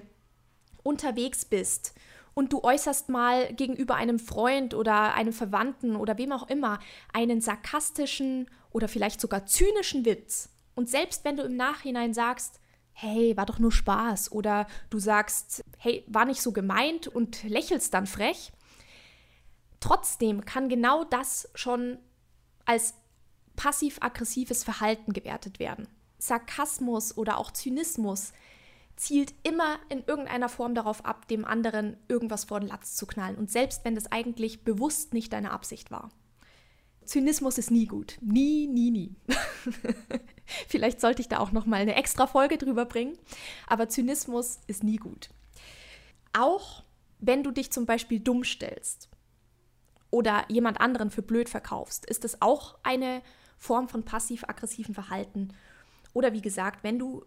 unterwegs 0.82 1.44
bist 1.44 1.94
und 2.34 2.52
du 2.52 2.62
äußerst 2.62 3.08
mal 3.08 3.52
gegenüber 3.54 3.94
einem 3.94 4.18
Freund 4.18 4.74
oder 4.74 5.14
einem 5.14 5.32
Verwandten 5.32 5.96
oder 5.96 6.18
wem 6.18 6.32
auch 6.32 6.48
immer 6.48 6.78
einen 7.12 7.40
sarkastischen 7.40 8.50
oder 8.70 8.88
vielleicht 8.88 9.20
sogar 9.20 9.46
zynischen 9.46 10.04
Witz. 10.04 10.50
Und 10.74 10.88
selbst 10.88 11.24
wenn 11.24 11.36
du 11.36 11.44
im 11.44 11.56
Nachhinein 11.56 12.12
sagst, 12.12 12.60
hey, 12.92 13.36
war 13.36 13.46
doch 13.46 13.58
nur 13.58 13.72
Spaß 13.72 14.32
oder 14.32 14.66
du 14.90 14.98
sagst, 14.98 15.64
hey, 15.78 16.04
war 16.06 16.24
nicht 16.24 16.42
so 16.42 16.52
gemeint 16.52 17.08
und 17.08 17.42
lächelst 17.44 17.94
dann 17.94 18.06
frech, 18.06 18.52
trotzdem 19.80 20.44
kann 20.44 20.68
genau 20.68 21.04
das 21.04 21.48
schon 21.54 21.98
als 22.64 22.94
passiv-aggressives 23.56 24.64
Verhalten 24.64 25.12
gewertet 25.12 25.58
werden. 25.58 25.88
Sarkasmus 26.18 27.16
oder 27.16 27.38
auch 27.38 27.50
Zynismus 27.50 28.32
zielt 28.96 29.34
immer 29.42 29.78
in 29.88 30.04
irgendeiner 30.06 30.48
Form 30.48 30.74
darauf 30.74 31.04
ab, 31.04 31.28
dem 31.28 31.44
anderen 31.44 31.96
irgendwas 32.08 32.44
vor 32.44 32.60
den 32.60 32.68
Latz 32.68 32.94
zu 32.94 33.06
knallen. 33.06 33.36
Und 33.36 33.50
selbst 33.50 33.84
wenn 33.84 33.94
das 33.94 34.10
eigentlich 34.12 34.64
bewusst 34.64 35.12
nicht 35.12 35.32
deine 35.32 35.50
Absicht 35.50 35.90
war. 35.90 36.10
Zynismus 37.04 37.58
ist 37.58 37.70
nie 37.70 37.86
gut. 37.86 38.16
Nie, 38.20 38.66
nie, 38.66 38.90
nie. 38.90 39.14
Vielleicht 40.68 41.00
sollte 41.00 41.20
ich 41.20 41.28
da 41.28 41.38
auch 41.38 41.52
noch 41.52 41.66
mal 41.66 41.80
eine 41.80 41.96
extra 41.96 42.26
Folge 42.26 42.56
drüber 42.56 42.86
bringen. 42.86 43.18
Aber 43.66 43.88
Zynismus 43.88 44.60
ist 44.66 44.84
nie 44.84 44.96
gut. 44.96 45.30
Auch 46.32 46.82
wenn 47.18 47.42
du 47.42 47.50
dich 47.50 47.70
zum 47.70 47.86
Beispiel 47.86 48.20
dumm 48.20 48.44
stellst 48.44 49.08
oder 50.10 50.44
jemand 50.48 50.80
anderen 50.80 51.10
für 51.10 51.22
blöd 51.22 51.48
verkaufst, 51.48 52.06
ist 52.06 52.24
das 52.24 52.40
auch 52.40 52.76
eine 52.82 53.22
Form 53.58 53.88
von 53.88 54.04
passiv-aggressiven 54.04 54.94
Verhalten. 54.94 55.48
Oder 56.12 56.32
wie 56.32 56.42
gesagt, 56.42 56.84
wenn 56.84 56.98
du 56.98 57.24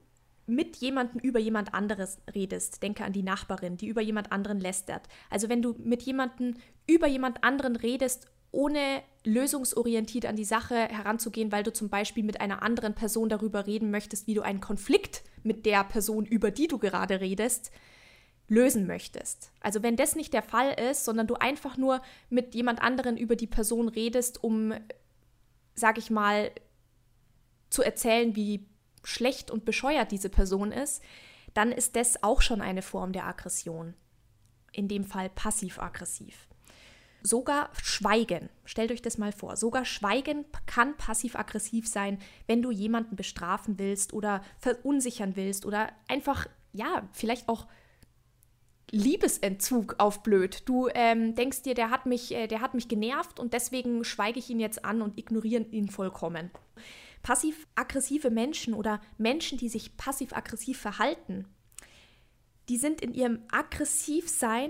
mit 0.48 0.78
jemandem 0.78 1.20
über 1.20 1.40
jemand 1.40 1.74
anderes 1.74 2.20
redest, 2.34 2.82
denke 2.82 3.04
an 3.04 3.14
die 3.14 3.22
Nachbarin, 3.22 3.78
die 3.78 3.88
über 3.88 4.02
jemand 4.02 4.32
anderen 4.32 4.60
lästert. 4.60 5.08
Also 5.30 5.50
wenn 5.50 5.62
du 5.62 5.76
mit 5.78 6.02
jemandem 6.04 6.56
über 6.88 7.08
jemand 7.08 7.44
anderen 7.44 7.76
redest, 7.76 8.28
ohne 8.52 9.04
lösungsorientiert 9.26 10.26
an 10.26 10.38
die 10.38 10.46
Sache 10.46 10.76
heranzugehen, 10.76 11.52
weil 11.52 11.64
du 11.64 11.74
zum 11.74 11.90
Beispiel 11.90 12.24
mit 12.24 12.40
einer 12.40 12.64
anderen 12.64 12.96
Person 12.96 13.28
darüber 13.28 13.68
reden 13.68 13.92
möchtest, 13.92 14.26
wie 14.26 14.34
du 14.34 14.42
einen 14.42 14.62
Konflikt 14.62 15.24
mit 15.44 15.66
der 15.66 15.84
Person, 15.84 16.26
über 16.26 16.50
die 16.50 16.68
du 16.68 16.78
gerade 16.78 17.20
redest, 17.20 17.72
lösen 18.48 18.88
möchtest. 18.88 19.52
Also 19.60 19.84
wenn 19.84 19.98
das 19.98 20.16
nicht 20.16 20.34
der 20.34 20.44
Fall 20.44 20.74
ist, 20.90 21.04
sondern 21.04 21.28
du 21.28 21.36
einfach 21.36 21.76
nur 21.76 22.02
mit 22.30 22.56
jemand 22.56 22.82
anderen 22.82 23.18
über 23.18 23.36
die 23.36 23.48
Person 23.48 23.90
redest, 23.90 24.42
um, 24.42 24.74
sag 25.76 25.98
ich 25.98 26.10
mal, 26.10 26.52
zu 27.70 27.84
erzählen, 27.84 28.36
wie 28.38 28.66
schlecht 29.08 29.50
und 29.52 29.64
bescheuert 29.64 30.12
diese 30.12 30.30
Person 30.30 30.72
ist, 30.74 31.02
dann 31.54 31.72
ist 31.72 31.96
das 31.96 32.24
auch 32.24 32.42
schon 32.42 32.62
eine 32.62 32.82
Form 32.82 33.14
der 33.14 33.26
Aggression. 33.26 33.94
In 34.74 34.90
dem 34.90 35.06
Fall 35.06 35.30
passiv-aggressiv. 35.30 36.48
Sogar 37.24 37.70
Schweigen, 37.82 38.50
stellt 38.66 38.92
euch 38.92 39.02
das 39.02 39.18
mal 39.18 39.32
vor, 39.32 39.56
sogar 39.56 39.86
Schweigen 39.86 40.46
kann 40.66 40.98
passiv-aggressiv 40.98 41.88
sein, 41.88 42.20
wenn 42.48 42.62
du 42.62 42.70
jemanden 42.70 43.16
bestrafen 43.16 43.80
willst 43.80 44.14
oder 44.14 44.44
verunsichern 44.60 45.36
willst 45.36 45.66
oder 45.66 45.90
einfach, 46.08 46.48
ja, 46.74 47.08
vielleicht 47.14 47.48
auch 47.48 47.66
Liebesentzug 48.92 49.96
auf 50.00 50.22
blöd. 50.22 50.64
Du 50.66 50.90
ähm, 50.94 51.34
denkst 51.34 51.64
dir, 51.64 51.74
der 51.74 51.90
hat, 51.90 52.06
mich, 52.06 52.34
äh, 52.34 52.48
der 52.48 52.62
hat 52.62 52.74
mich 52.74 52.88
genervt 52.88 53.40
und 53.40 53.54
deswegen 53.54 54.04
schweige 54.04 54.40
ich 54.40 54.50
ihn 54.50 54.60
jetzt 54.60 54.86
an 54.86 55.02
und 55.02 55.18
ignoriere 55.18 55.64
ihn 55.72 55.90
vollkommen. 55.90 56.52
Passiv-aggressive 57.28 58.30
Menschen 58.30 58.74
oder 58.74 59.02
Menschen, 59.18 59.58
die 59.58 59.68
sich 59.68 59.98
passiv-aggressiv 59.98 60.80
verhalten, 60.80 61.46
die 62.70 62.78
sind 62.78 63.02
in 63.02 63.14
ihrem 63.14 63.42
Aggressivsein 63.52 64.70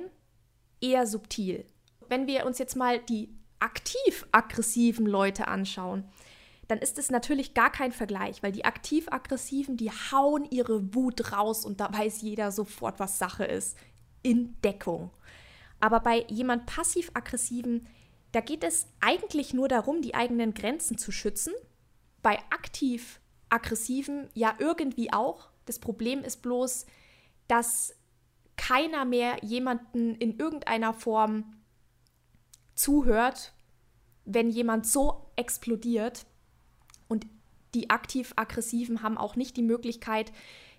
eher 0.82 1.06
subtil. 1.06 1.66
Wenn 2.10 2.26
wir 2.26 2.48
uns 2.48 2.58
jetzt 2.58 2.76
mal 2.76 2.98
die 2.98 3.30
aktiv-aggressiven 3.60 5.06
Leute 5.06 5.48
anschauen, 5.48 6.06
dann 6.68 6.80
ist 6.80 6.98
es 6.98 7.12
natürlich 7.12 7.54
gar 7.54 7.72
kein 7.72 7.92
Vergleich, 7.92 8.42
weil 8.42 8.54
die 8.54 8.66
aktiv-aggressiven, 8.66 9.78
die 9.78 9.92
hauen 9.92 10.44
ihre 10.50 10.96
Wut 10.96 11.32
raus 11.32 11.64
und 11.64 11.80
da 11.80 11.94
weiß 11.94 12.24
jeder 12.24 12.52
sofort, 12.52 13.00
was 13.00 13.20
Sache 13.20 13.46
ist. 13.46 13.78
In 14.24 14.60
Deckung. 14.64 15.12
Aber 15.80 16.00
bei 16.00 16.26
jemand 16.28 16.66
passiv-aggressiven, 16.66 17.86
da 18.32 18.42
geht 18.42 18.64
es 18.64 18.88
eigentlich 19.00 19.54
nur 19.54 19.68
darum, 19.68 20.02
die 20.02 20.16
eigenen 20.16 20.56
Grenzen 20.56 20.98
zu 20.98 21.12
schützen 21.12 21.54
bei 22.28 22.40
aktiv 22.50 23.22
aggressiven 23.48 24.28
ja 24.34 24.54
irgendwie 24.60 25.14
auch. 25.14 25.48
Das 25.66 25.80
Problem 25.80 26.26
ist 26.26 26.42
bloß, 26.42 26.86
dass 27.48 27.96
keiner 28.58 29.06
mehr 29.06 29.38
jemanden 29.46 30.14
in 30.16 30.38
irgendeiner 30.38 30.94
Form 30.94 31.56
zuhört, 32.76 33.54
wenn 34.26 34.50
jemand 34.50 34.86
so 34.86 35.32
explodiert. 35.38 36.26
Und 37.08 37.26
die 37.74 37.90
aktiv-aggressiven 37.90 39.02
haben 39.02 39.18
auch 39.18 39.38
nicht 39.38 39.56
die 39.56 39.64
Möglichkeit, 39.64 40.34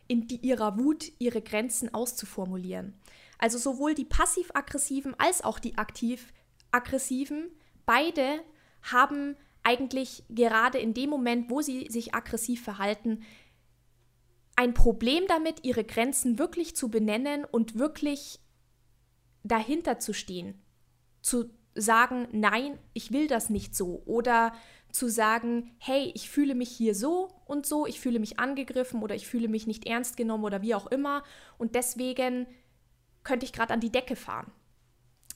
in 0.06 0.26
die, 0.26 0.46
ihrer 0.46 0.78
Wut 0.78 1.10
ihre 1.18 1.40
Grenzen 1.40 1.94
auszuformulieren. 1.94 2.92
Also 3.38 3.56
sowohl 3.56 3.94
die 3.94 4.04
passiv-aggressiven 4.04 5.14
als 5.18 5.42
auch 5.42 5.60
die 5.60 5.78
aktiv-aggressiven, 5.78 7.48
beide 7.86 8.42
haben 8.82 9.34
eigentlich 9.68 10.24
gerade 10.30 10.78
in 10.78 10.94
dem 10.94 11.10
Moment, 11.10 11.50
wo 11.50 11.60
sie 11.60 11.88
sich 11.90 12.14
aggressiv 12.14 12.62
verhalten, 12.62 13.22
ein 14.56 14.72
Problem 14.72 15.24
damit, 15.28 15.64
ihre 15.64 15.84
Grenzen 15.84 16.38
wirklich 16.38 16.74
zu 16.74 16.88
benennen 16.88 17.44
und 17.44 17.78
wirklich 17.78 18.40
dahinter 19.44 19.98
zu 19.98 20.14
stehen. 20.14 20.60
Zu 21.20 21.50
sagen, 21.74 22.28
nein, 22.32 22.78
ich 22.94 23.12
will 23.12 23.28
das 23.28 23.50
nicht 23.50 23.76
so. 23.76 24.02
Oder 24.06 24.52
zu 24.90 25.08
sagen, 25.08 25.76
hey, 25.78 26.12
ich 26.14 26.30
fühle 26.30 26.54
mich 26.54 26.70
hier 26.70 26.94
so 26.94 27.28
und 27.44 27.66
so, 27.66 27.86
ich 27.86 28.00
fühle 28.00 28.18
mich 28.18 28.40
angegriffen 28.40 29.02
oder 29.02 29.14
ich 29.14 29.26
fühle 29.26 29.48
mich 29.48 29.66
nicht 29.66 29.86
ernst 29.86 30.16
genommen 30.16 30.44
oder 30.44 30.62
wie 30.62 30.74
auch 30.74 30.86
immer. 30.86 31.22
Und 31.58 31.74
deswegen 31.74 32.46
könnte 33.22 33.44
ich 33.44 33.52
gerade 33.52 33.74
an 33.74 33.80
die 33.80 33.92
Decke 33.92 34.16
fahren. 34.16 34.50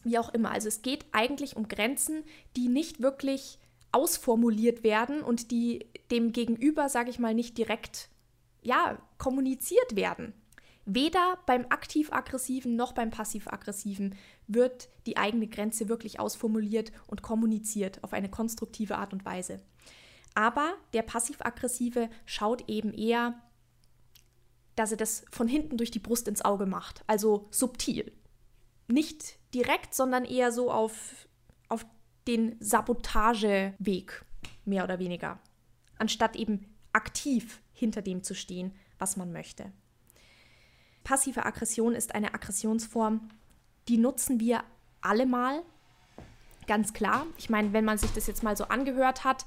Wie 0.04 0.18
auch 0.18 0.32
immer. 0.32 0.50
Also 0.50 0.68
es 0.68 0.80
geht 0.80 1.04
eigentlich 1.12 1.54
um 1.54 1.68
Grenzen, 1.68 2.24
die 2.56 2.68
nicht 2.68 3.02
wirklich 3.02 3.58
ausformuliert 3.92 4.82
werden 4.82 5.22
und 5.22 5.50
die 5.50 5.86
dem 6.10 6.32
Gegenüber, 6.32 6.88
sage 6.88 7.10
ich 7.10 7.18
mal, 7.18 7.34
nicht 7.34 7.56
direkt 7.58 8.08
ja, 8.62 8.98
kommuniziert 9.18 9.96
werden. 9.96 10.34
Weder 10.84 11.38
beim 11.46 11.66
aktiv-aggressiven 11.68 12.74
noch 12.74 12.92
beim 12.92 13.10
passiv-aggressiven 13.10 14.16
wird 14.48 14.88
die 15.06 15.16
eigene 15.16 15.46
Grenze 15.46 15.88
wirklich 15.88 16.18
ausformuliert 16.18 16.90
und 17.06 17.22
kommuniziert 17.22 18.02
auf 18.02 18.12
eine 18.12 18.28
konstruktive 18.28 18.96
Art 18.96 19.12
und 19.12 19.24
Weise. 19.24 19.62
Aber 20.34 20.74
der 20.92 21.02
passiv-aggressive 21.02 22.08
schaut 22.24 22.68
eben 22.68 22.92
eher, 22.92 23.40
dass 24.74 24.90
er 24.90 24.96
das 24.96 25.24
von 25.30 25.46
hinten 25.46 25.76
durch 25.76 25.90
die 25.90 25.98
Brust 25.98 26.26
ins 26.26 26.44
Auge 26.44 26.66
macht, 26.66 27.04
also 27.06 27.46
subtil. 27.50 28.12
Nicht 28.88 29.38
direkt, 29.54 29.94
sondern 29.94 30.24
eher 30.24 30.50
so 30.50 30.72
auf, 30.72 31.28
auf 31.68 31.86
den 32.26 32.56
Sabotageweg, 32.60 34.24
mehr 34.64 34.84
oder 34.84 34.98
weniger, 34.98 35.38
anstatt 35.98 36.36
eben 36.36 36.66
aktiv 36.92 37.60
hinter 37.72 38.02
dem 38.02 38.22
zu 38.22 38.34
stehen, 38.34 38.74
was 38.98 39.16
man 39.16 39.32
möchte. 39.32 39.72
Passive 41.04 41.44
Aggression 41.44 41.94
ist 41.94 42.14
eine 42.14 42.34
Aggressionsform, 42.34 43.28
die 43.88 43.98
nutzen 43.98 44.38
wir 44.38 44.62
alle 45.00 45.26
mal, 45.26 45.62
ganz 46.66 46.92
klar. 46.92 47.26
Ich 47.36 47.50
meine, 47.50 47.72
wenn 47.72 47.84
man 47.84 47.98
sich 47.98 48.12
das 48.12 48.26
jetzt 48.26 48.42
mal 48.42 48.56
so 48.56 48.64
angehört 48.64 49.24
hat, 49.24 49.44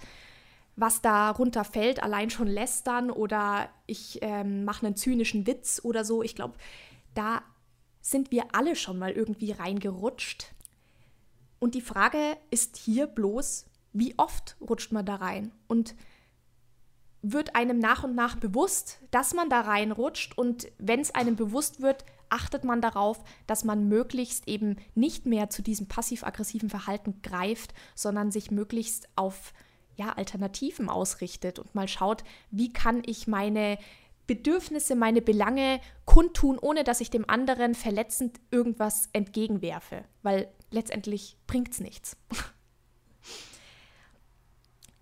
was 0.75 1.01
darunter 1.01 1.63
fällt, 1.63 2.03
allein 2.03 2.29
schon 2.29 2.47
lästern 2.47 3.09
oder 3.09 3.69
ich 3.85 4.19
ähm, 4.21 4.65
mache 4.65 4.85
einen 4.85 4.97
zynischen 4.97 5.47
Witz 5.47 5.79
oder 5.83 6.03
so, 6.03 6.21
ich 6.21 6.35
glaube, 6.35 6.55
da 7.13 7.41
sind 8.01 8.31
wir 8.31 8.53
alle 8.53 8.75
schon 8.75 8.99
mal 8.99 9.11
irgendwie 9.11 9.51
reingerutscht. 9.51 10.53
Und 11.59 11.75
die 11.75 11.81
Frage 11.81 12.37
ist 12.49 12.77
hier 12.77 13.07
bloß, 13.07 13.65
wie 13.93 14.13
oft 14.17 14.57
rutscht 14.61 14.91
man 14.91 15.05
da 15.05 15.15
rein? 15.15 15.51
Und 15.67 15.95
wird 17.21 17.55
einem 17.55 17.79
nach 17.79 18.03
und 18.03 18.13
nach 18.13 18.35
bewusst, 18.35 18.99
dass 19.09 19.33
man 19.33 19.49
da 19.49 19.61
reinrutscht 19.61 20.37
und 20.37 20.67
wenn 20.77 20.99
es 20.99 21.15
einem 21.15 21.35
bewusst 21.35 21.81
wird, 21.81 22.05
achtet 22.29 22.63
man 22.63 22.81
darauf, 22.81 23.23
dass 23.47 23.63
man 23.63 23.87
möglichst 23.87 24.47
eben 24.47 24.75
nicht 24.93 25.25
mehr 25.25 25.49
zu 25.49 25.63
diesem 25.63 25.87
passiv-aggressiven 25.87 26.69
Verhalten 26.69 27.21
greift, 27.23 27.73
sondern 27.95 28.31
sich 28.31 28.51
möglichst 28.51 29.09
auf 29.15 29.53
ja, 29.95 30.09
Alternativen 30.09 30.89
ausrichtet 30.89 31.57
und 31.57 31.73
mal 31.73 31.87
schaut, 31.87 32.23
wie 32.51 32.71
kann 32.71 33.01
ich 33.05 33.27
meine 33.27 33.79
Bedürfnisse, 34.27 34.95
meine 34.95 35.21
Belange 35.21 35.79
kundtun, 36.05 36.59
ohne 36.59 36.83
dass 36.83 37.01
ich 37.01 37.09
dem 37.09 37.29
anderen 37.29 37.75
verletzend 37.75 38.39
irgendwas 38.51 39.09
entgegenwerfe, 39.13 40.03
weil 40.23 40.49
letztendlich 40.75 41.37
bringt 41.47 41.71
es 41.71 41.79
nichts. 41.79 42.17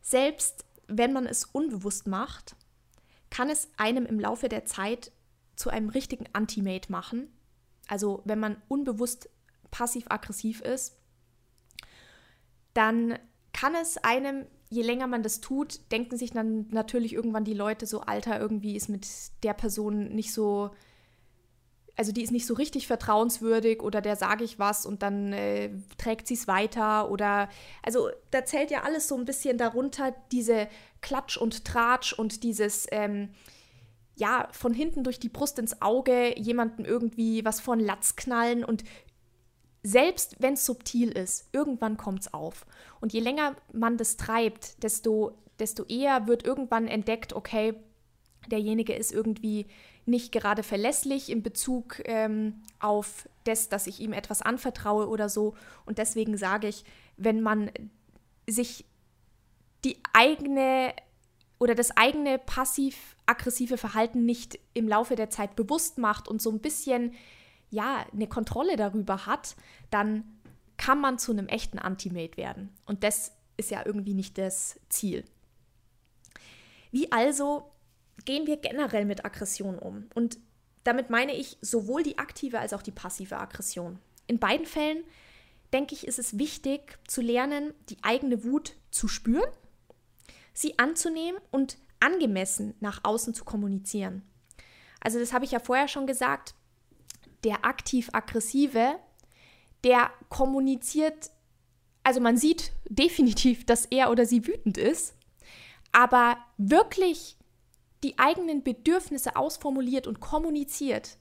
Selbst 0.02 0.66
wenn 0.88 1.12
man 1.12 1.26
es 1.26 1.46
unbewusst 1.46 2.08
macht, 2.08 2.56
kann 3.30 3.50
es 3.50 3.68
einem 3.78 4.06
im 4.06 4.20
Laufe 4.20 4.48
der 4.48 4.66
Zeit 4.66 5.12
zu 5.56 5.70
einem 5.70 5.90
richtigen 5.90 6.26
Anti-Mate 6.34 6.92
machen. 6.92 7.28
Also 7.88 8.22
wenn 8.26 8.40
man 8.40 8.62
unbewusst 8.68 9.30
passiv-aggressiv 9.72 10.62
ist, 10.62 10.98
dann 12.74 13.18
kann 13.54 13.76
es 13.76 13.98
einem, 13.98 14.46
je 14.70 14.84
länger 14.84 15.08
man 15.08 15.24
das 15.24 15.42
tut, 15.42 15.92
denken 15.92 16.18
sich 16.18 16.32
dann 16.32 16.68
natürlich 16.70 17.14
irgendwann 17.14 17.46
die 17.46 17.54
Leute 17.54 17.86
so, 17.86 18.02
Alter, 18.02 18.40
irgendwie 18.40 18.76
ist 18.76 18.90
mit 18.90 19.08
der 19.44 19.54
Person 19.54 20.10
nicht 20.10 20.34
so, 20.34 20.72
also 21.96 22.12
die 22.12 22.24
ist 22.24 22.32
nicht 22.32 22.48
so 22.48 22.56
richtig 22.56 22.88
vertrauenswürdig 22.88 23.82
oder 23.82 24.02
der 24.02 24.16
sage 24.16 24.44
ich 24.44 24.58
was 24.58 24.86
und 24.86 25.04
dann 25.04 25.32
äh, 25.32 25.70
trägt 25.98 26.28
sie 26.28 26.34
es 26.34 26.48
weiter 26.48 27.10
oder, 27.12 27.50
also 27.84 28.10
da 28.32 28.46
zählt 28.46 28.72
ja 28.72 28.82
alles 28.82 29.08
so 29.08 29.16
ein 29.16 29.26
bisschen 29.26 29.58
darunter, 29.58 30.16
diese 30.32 30.68
Klatsch 31.02 31.38
und 31.38 31.66
Tratsch 31.66 32.14
und 32.14 32.44
dieses, 32.44 32.88
ähm, 32.92 33.30
ja, 34.16 34.48
von 34.52 34.74
hinten 34.74 35.04
durch 35.04 35.20
die 35.20 35.30
Brust 35.30 35.60
ins 35.60 35.82
Auge 35.82 36.38
jemanden 36.40 36.86
irgendwie 36.86 37.46
was 37.46 37.60
von 37.60 37.80
Latz 37.80 38.16
knallen 38.16 38.64
und 38.64 38.84
selbst 39.84 40.38
wenn 40.40 40.54
es 40.54 40.66
subtil 40.66 41.12
ist, 41.12 41.50
irgendwann 41.52 41.98
kommt 41.98 42.22
es 42.22 42.34
auf. 42.34 42.66
Und 43.02 43.12
je 43.12 43.20
länger 43.20 43.56
man 43.74 43.98
das 43.98 44.16
treibt, 44.16 44.82
desto, 44.82 45.34
desto 45.60 45.84
eher 45.84 46.26
wird 46.26 46.46
irgendwann 46.46 46.88
entdeckt, 46.88 47.34
okay, 47.34 47.74
derjenige 48.50 48.94
ist 48.94 49.12
irgendwie 49.12 49.68
nicht 50.06 50.32
gerade 50.32 50.64
verlässlich 50.64 51.30
in 51.30 51.44
Bezug 51.44 52.02
ähm, 52.06 52.62
auf 52.80 53.28
das, 53.46 53.70
dass 53.70 53.88
ich 53.88 54.00
ihm 54.00 54.14
etwas 54.14 54.42
anvertraue 54.42 55.08
oder 55.08 55.30
so. 55.30 55.56
Und 55.86 55.98
deswegen 55.98 56.38
sage 56.38 56.68
ich, 56.68 56.84
wenn 57.18 57.42
man 57.42 57.72
sich 58.48 58.86
die 59.86 59.98
eigene 60.14 60.94
oder 61.60 61.76
das 61.76 61.96
eigene 61.96 62.40
passiv-aggressive 62.40 63.78
Verhalten 63.78 64.26
nicht 64.26 64.60
im 64.74 64.88
Laufe 64.88 65.16
der 65.16 65.30
Zeit 65.30 65.56
bewusst 65.56 65.98
macht 65.98 66.28
und 66.28 66.42
so 66.42 66.52
ein 66.52 66.60
bisschen 66.60 67.14
ja 67.70 68.06
eine 68.12 68.28
Kontrolle 68.28 68.76
darüber 68.76 69.26
hat, 69.26 69.56
dann 69.90 70.24
kann 70.78 71.00
man 71.00 71.18
zu 71.18 71.32
einem 71.32 71.48
echten 71.48 71.80
Anti-Mate 71.80 72.38
werden. 72.38 72.70
Und 72.86 73.04
das 73.04 73.32
ist 73.56 73.72
ja 73.72 73.86
irgendwie 73.86 74.14
nicht 74.14 74.38
das 74.38 74.80
Ziel. 74.90 75.24
Wie 76.92 77.12
also 77.12 77.72
gehen 78.26 78.48
wir 78.48 78.58
generell 78.58 79.06
mit 79.06 79.26
Aggression 79.26 79.78
um? 79.80 80.08
Und 80.14 80.38
damit 80.84 81.10
meine 81.10 81.34
ich 81.36 81.58
sowohl 81.62 82.04
die 82.04 82.18
aktive 82.18 82.60
als 82.60 82.74
auch 82.74 82.82
die 82.82 82.92
passive 82.92 83.38
Aggression. 83.38 84.00
In 84.28 84.40
beiden 84.40 84.66
Fällen 84.66 85.04
denke 85.72 85.96
ich, 85.96 86.08
ist 86.08 86.20
es 86.20 86.38
wichtig 86.38 87.00
zu 87.08 87.22
lernen, 87.22 87.74
die 87.90 87.98
eigene 88.04 88.44
Wut 88.44 88.76
zu 88.92 89.08
spüren 89.08 89.50
sie 90.54 90.78
anzunehmen 90.78 91.42
und 91.52 91.78
angemessen 92.00 92.76
nach 92.80 93.04
außen 93.04 93.34
zu 93.34 93.44
kommunizieren. 93.44 94.24
Also 95.00 95.20
das 95.20 95.34
habe 95.34 95.46
ich 95.46 95.52
ja 95.52 95.60
vorher 95.60 95.88
schon 95.88 96.08
gesagt, 96.08 96.54
der 97.44 97.66
aktiv-aggressive, 97.66 98.96
der 99.84 100.12
kommuniziert, 100.30 101.32
also 102.04 102.22
man 102.22 102.38
sieht 102.38 102.72
definitiv, 102.88 103.66
dass 103.66 103.86
er 103.86 104.12
oder 104.12 104.26
sie 104.26 104.48
wütend 104.48 104.78
ist, 104.78 105.16
aber 105.92 106.38
wirklich 106.58 107.38
die 108.04 108.20
eigenen 108.20 108.64
Bedürfnisse 108.64 109.36
ausformuliert 109.36 110.08
und 110.08 110.20
kommuniziert, 110.20 111.18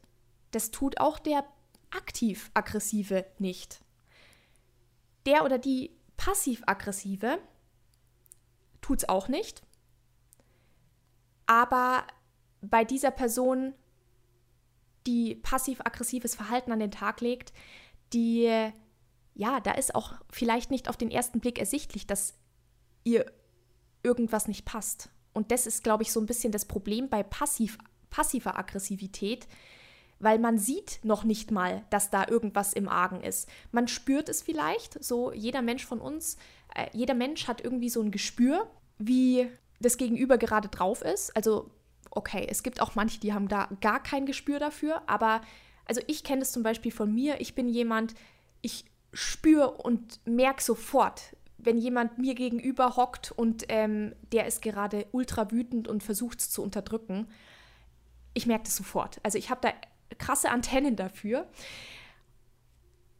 das 0.50 0.70
tut 0.70 1.00
auch 1.00 1.18
der 1.18 1.44
aktiv-aggressive 1.90 3.26
nicht. 3.38 3.80
Der 5.26 5.44
oder 5.44 5.58
die 5.58 5.90
passiv-aggressive, 6.16 7.38
tut 8.80 8.98
es 8.98 9.08
auch 9.08 9.28
nicht. 9.28 9.62
Aber 11.46 12.04
bei 12.60 12.84
dieser 12.84 13.10
Person, 13.10 13.74
die 15.06 15.36
passiv-aggressives 15.36 16.34
Verhalten 16.34 16.72
an 16.72 16.80
den 16.80 16.90
Tag 16.90 17.20
legt, 17.20 17.52
die, 18.12 18.70
ja, 19.34 19.60
da 19.60 19.72
ist 19.72 19.94
auch 19.94 20.14
vielleicht 20.30 20.70
nicht 20.70 20.88
auf 20.88 20.96
den 20.96 21.10
ersten 21.10 21.40
Blick 21.40 21.58
ersichtlich, 21.58 22.06
dass 22.06 22.34
ihr 23.04 23.30
irgendwas 24.02 24.48
nicht 24.48 24.64
passt. 24.64 25.10
Und 25.32 25.50
das 25.50 25.66
ist, 25.66 25.82
glaube 25.82 26.02
ich, 26.02 26.12
so 26.12 26.20
ein 26.20 26.26
bisschen 26.26 26.52
das 26.52 26.64
Problem 26.64 27.08
bei 27.08 27.22
passiv, 27.22 27.78
passiver 28.10 28.58
Aggressivität, 28.58 29.46
weil 30.18 30.38
man 30.38 30.58
sieht 30.58 31.00
noch 31.02 31.24
nicht 31.24 31.50
mal, 31.50 31.84
dass 31.90 32.10
da 32.10 32.28
irgendwas 32.28 32.72
im 32.72 32.88
Argen 32.88 33.22
ist. 33.22 33.48
Man 33.72 33.88
spürt 33.88 34.28
es 34.28 34.42
vielleicht, 34.42 35.02
so 35.02 35.32
jeder 35.32 35.62
Mensch 35.62 35.84
von 35.84 36.00
uns, 36.00 36.36
äh, 36.74 36.86
jeder 36.92 37.14
Mensch 37.14 37.48
hat 37.48 37.62
irgendwie 37.62 37.88
so 37.88 38.00
ein 38.00 38.10
Gespür, 38.10 38.70
wie 38.98 39.48
das 39.80 39.96
Gegenüber 39.96 40.38
gerade 40.38 40.68
drauf 40.68 41.02
ist. 41.02 41.34
Also, 41.34 41.70
okay, 42.10 42.46
es 42.48 42.62
gibt 42.62 42.80
auch 42.80 42.94
manche, 42.94 43.20
die 43.20 43.32
haben 43.32 43.48
da 43.48 43.68
gar 43.80 44.02
kein 44.02 44.26
Gespür 44.26 44.58
dafür, 44.58 45.02
aber 45.06 45.40
also 45.86 46.00
ich 46.06 46.22
kenne 46.22 46.40
das 46.40 46.52
zum 46.52 46.62
Beispiel 46.62 46.92
von 46.92 47.12
mir. 47.12 47.40
Ich 47.40 47.54
bin 47.54 47.68
jemand, 47.68 48.14
ich 48.60 48.84
spüre 49.12 49.70
und 49.72 50.20
merke 50.24 50.62
sofort, 50.62 51.36
wenn 51.62 51.78
jemand 51.78 52.18
mir 52.18 52.34
gegenüber 52.34 52.96
hockt 52.96 53.32
und 53.32 53.64
ähm, 53.68 54.14
der 54.32 54.46
ist 54.46 54.62
gerade 54.62 55.06
ultra 55.12 55.50
wütend 55.50 55.88
und 55.88 56.02
versucht 56.02 56.40
es 56.40 56.50
zu 56.50 56.62
unterdrücken. 56.62 57.28
Ich 58.34 58.46
merke 58.46 58.64
das 58.64 58.76
sofort. 58.76 59.20
Also 59.22 59.38
ich 59.38 59.50
habe 59.50 59.60
da 59.62 59.72
krasse 60.18 60.50
Antennen 60.50 60.96
dafür. 60.96 61.48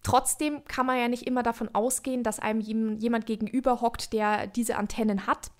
Trotzdem 0.03 0.65
kann 0.65 0.87
man 0.87 0.99
ja 0.99 1.09
nicht 1.09 1.27
immer 1.27 1.43
davon 1.43 1.73
ausgehen, 1.75 2.25
dass 2.25 2.41
einem 2.41 2.61
jemand 2.61 3.27
gegenüber 3.27 3.81
hockt, 3.81 4.13
der 4.13 4.49
diese 4.49 4.77
Antennen 4.77 5.27
hat. 5.27 5.53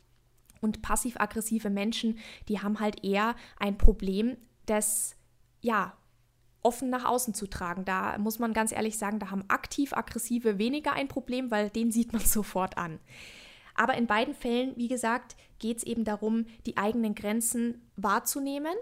Und 0.61 0.83
passiv-aggressive 0.83 1.71
Menschen, 1.71 2.19
die 2.49 2.61
haben 2.61 2.81
halt 2.81 3.05
eher 3.05 3.35
ein 3.59 3.79
Problem, 3.79 4.37
das 4.67 5.17
ja 5.61 5.93
offen 6.63 6.91
nach 6.91 7.05
außen 7.05 7.35
zu 7.35 7.47
tragen. 7.47 7.85
Da 7.85 8.17
muss 8.19 8.39
man 8.39 8.53
ganz 8.53 8.73
ehrlich 8.73 8.99
sagen, 8.99 9.19
da 9.19 9.31
haben 9.31 9.45
aktiv-aggressive 9.49 10.59
weniger 10.59 10.93
ein 10.93 11.09
Problem, 11.09 11.51
weil 11.51 11.71
den 11.71 11.93
sieht 11.93 12.13
man 12.13 12.23
sofort 12.25 12.77
an. 12.77 12.99
Aber 13.75 13.95
in 13.95 14.07
beiden 14.07 14.35
Fällen, 14.35 14.73
wie 14.77 14.89
gesagt, 14.89 15.37
geht 15.59 15.79
es 15.79 15.85
eben 15.85 16.05
darum, 16.05 16.47
die 16.67 16.77
eigenen 16.77 17.15
Grenzen 17.15 17.81
wahrzunehmen 17.97 18.75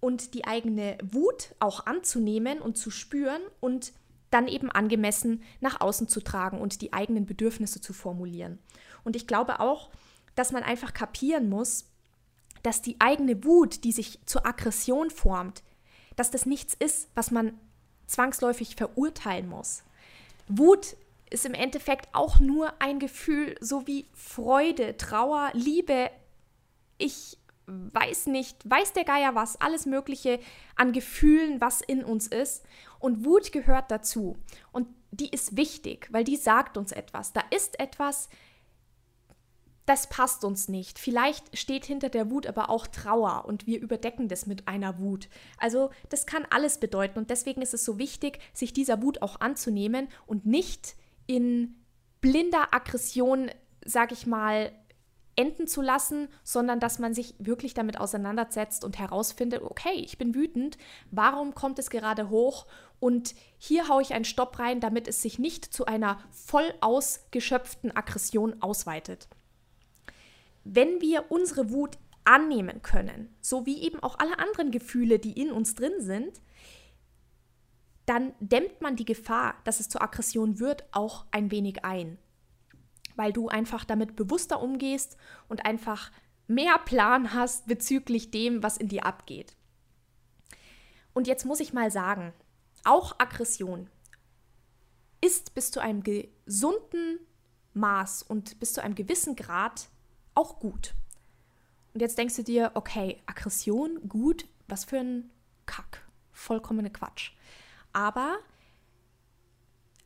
und 0.00 0.34
die 0.34 0.44
eigene 0.44 0.96
Wut 1.02 1.54
auch 1.58 1.86
anzunehmen 1.86 2.60
und 2.60 2.76
zu 2.76 2.90
spüren 2.90 3.42
und 3.60 3.92
dann 4.30 4.46
eben 4.46 4.70
angemessen 4.70 5.42
nach 5.60 5.80
außen 5.80 6.08
zu 6.08 6.20
tragen 6.20 6.60
und 6.60 6.82
die 6.82 6.92
eigenen 6.92 7.26
Bedürfnisse 7.26 7.80
zu 7.80 7.92
formulieren. 7.92 8.58
Und 9.04 9.16
ich 9.16 9.26
glaube 9.26 9.60
auch, 9.60 9.90
dass 10.34 10.52
man 10.52 10.62
einfach 10.62 10.92
kapieren 10.92 11.48
muss, 11.48 11.86
dass 12.62 12.82
die 12.82 13.00
eigene 13.00 13.44
Wut, 13.44 13.84
die 13.84 13.92
sich 13.92 14.20
zur 14.26 14.46
Aggression 14.46 15.10
formt, 15.10 15.62
dass 16.18 16.30
das 16.30 16.46
nichts 16.46 16.74
ist, 16.74 17.08
was 17.14 17.30
man 17.30 17.58
zwangsläufig 18.06 18.74
verurteilen 18.76 19.48
muss. 19.48 19.84
Wut 20.48 20.96
ist 21.30 21.46
im 21.46 21.54
Endeffekt 21.54 22.08
auch 22.14 22.40
nur 22.40 22.72
ein 22.80 22.98
Gefühl, 22.98 23.54
so 23.60 23.86
wie 23.86 24.06
Freude, 24.14 24.96
Trauer, 24.96 25.50
Liebe. 25.52 26.10
Ich 26.96 27.38
weiß 27.66 28.26
nicht, 28.26 28.68
weiß 28.68 28.94
der 28.94 29.04
Geier 29.04 29.34
was, 29.34 29.60
alles 29.60 29.86
Mögliche 29.86 30.40
an 30.74 30.92
Gefühlen, 30.92 31.60
was 31.60 31.82
in 31.82 32.02
uns 32.02 32.26
ist. 32.26 32.64
Und 32.98 33.24
Wut 33.24 33.52
gehört 33.52 33.90
dazu. 33.90 34.36
Und 34.72 34.88
die 35.10 35.28
ist 35.28 35.56
wichtig, 35.56 36.08
weil 36.10 36.24
die 36.24 36.36
sagt 36.36 36.76
uns 36.76 36.92
etwas. 36.92 37.32
Da 37.32 37.42
ist 37.50 37.78
etwas, 37.78 38.28
das 39.88 40.08
passt 40.08 40.44
uns 40.44 40.68
nicht. 40.68 40.98
Vielleicht 40.98 41.56
steht 41.56 41.86
hinter 41.86 42.10
der 42.10 42.30
Wut 42.30 42.46
aber 42.46 42.68
auch 42.68 42.86
Trauer 42.86 43.44
und 43.46 43.66
wir 43.66 43.80
überdecken 43.80 44.28
das 44.28 44.46
mit 44.46 44.68
einer 44.68 44.98
Wut. 44.98 45.28
Also 45.56 45.90
das 46.10 46.26
kann 46.26 46.46
alles 46.50 46.78
bedeuten 46.78 47.18
und 47.18 47.30
deswegen 47.30 47.62
ist 47.62 47.72
es 47.72 47.86
so 47.86 47.98
wichtig, 47.98 48.38
sich 48.52 48.74
dieser 48.74 49.02
Wut 49.02 49.22
auch 49.22 49.40
anzunehmen 49.40 50.08
und 50.26 50.44
nicht 50.44 50.94
in 51.26 51.76
blinder 52.20 52.74
Aggression, 52.74 53.50
sag 53.84 54.12
ich 54.12 54.26
mal, 54.26 54.72
enden 55.36 55.68
zu 55.68 55.80
lassen, 55.80 56.28
sondern 56.42 56.80
dass 56.80 56.98
man 56.98 57.14
sich 57.14 57.34
wirklich 57.38 57.72
damit 57.72 57.98
auseinandersetzt 57.98 58.84
und 58.84 58.98
herausfindet, 58.98 59.62
okay, 59.62 59.94
ich 59.94 60.18
bin 60.18 60.34
wütend, 60.34 60.76
warum 61.12 61.54
kommt 61.54 61.78
es 61.78 61.88
gerade 61.88 62.28
hoch? 62.28 62.66
Und 63.00 63.34
hier 63.56 63.88
haue 63.88 64.02
ich 64.02 64.12
einen 64.12 64.24
Stopp 64.24 64.58
rein, 64.58 64.80
damit 64.80 65.06
es 65.06 65.22
sich 65.22 65.38
nicht 65.38 65.64
zu 65.64 65.86
einer 65.86 66.18
voll 66.30 66.74
ausgeschöpften 66.80 67.96
Aggression 67.96 68.60
ausweitet. 68.60 69.28
Wenn 70.70 71.00
wir 71.00 71.30
unsere 71.30 71.70
Wut 71.70 71.96
annehmen 72.24 72.82
können, 72.82 73.34
so 73.40 73.64
wie 73.64 73.82
eben 73.82 74.00
auch 74.00 74.18
alle 74.18 74.38
anderen 74.38 74.70
Gefühle, 74.70 75.18
die 75.18 75.32
in 75.32 75.50
uns 75.50 75.74
drin 75.74 75.94
sind, 76.00 76.42
dann 78.04 78.34
dämmt 78.38 78.82
man 78.82 78.94
die 78.94 79.06
Gefahr, 79.06 79.54
dass 79.64 79.80
es 79.80 79.88
zur 79.88 80.02
Aggression 80.02 80.58
wird, 80.58 80.84
auch 80.92 81.24
ein 81.30 81.50
wenig 81.50 81.86
ein. 81.86 82.18
Weil 83.16 83.32
du 83.32 83.48
einfach 83.48 83.86
damit 83.86 84.14
bewusster 84.14 84.60
umgehst 84.60 85.16
und 85.48 85.64
einfach 85.64 86.10
mehr 86.46 86.78
Plan 86.78 87.32
hast 87.32 87.66
bezüglich 87.66 88.30
dem, 88.30 88.62
was 88.62 88.76
in 88.76 88.88
dir 88.88 89.06
abgeht. 89.06 89.56
Und 91.14 91.26
jetzt 91.26 91.46
muss 91.46 91.60
ich 91.60 91.72
mal 91.72 91.90
sagen, 91.90 92.34
auch 92.84 93.18
Aggression 93.18 93.88
ist 95.22 95.54
bis 95.54 95.70
zu 95.70 95.80
einem 95.80 96.02
gesunden 96.02 97.20
Maß 97.72 98.22
und 98.22 98.60
bis 98.60 98.74
zu 98.74 98.82
einem 98.82 98.94
gewissen 98.94 99.34
Grad 99.34 99.88
auch 100.38 100.60
gut. 100.60 100.94
Und 101.92 102.00
jetzt 102.00 102.16
denkst 102.16 102.36
du 102.36 102.44
dir, 102.44 102.70
okay, 102.74 103.20
Aggression, 103.26 104.08
gut, 104.08 104.46
was 104.68 104.84
für 104.84 104.98
ein 104.98 105.30
Kack. 105.66 106.06
Vollkommene 106.30 106.90
Quatsch. 106.90 107.32
Aber 107.92 108.38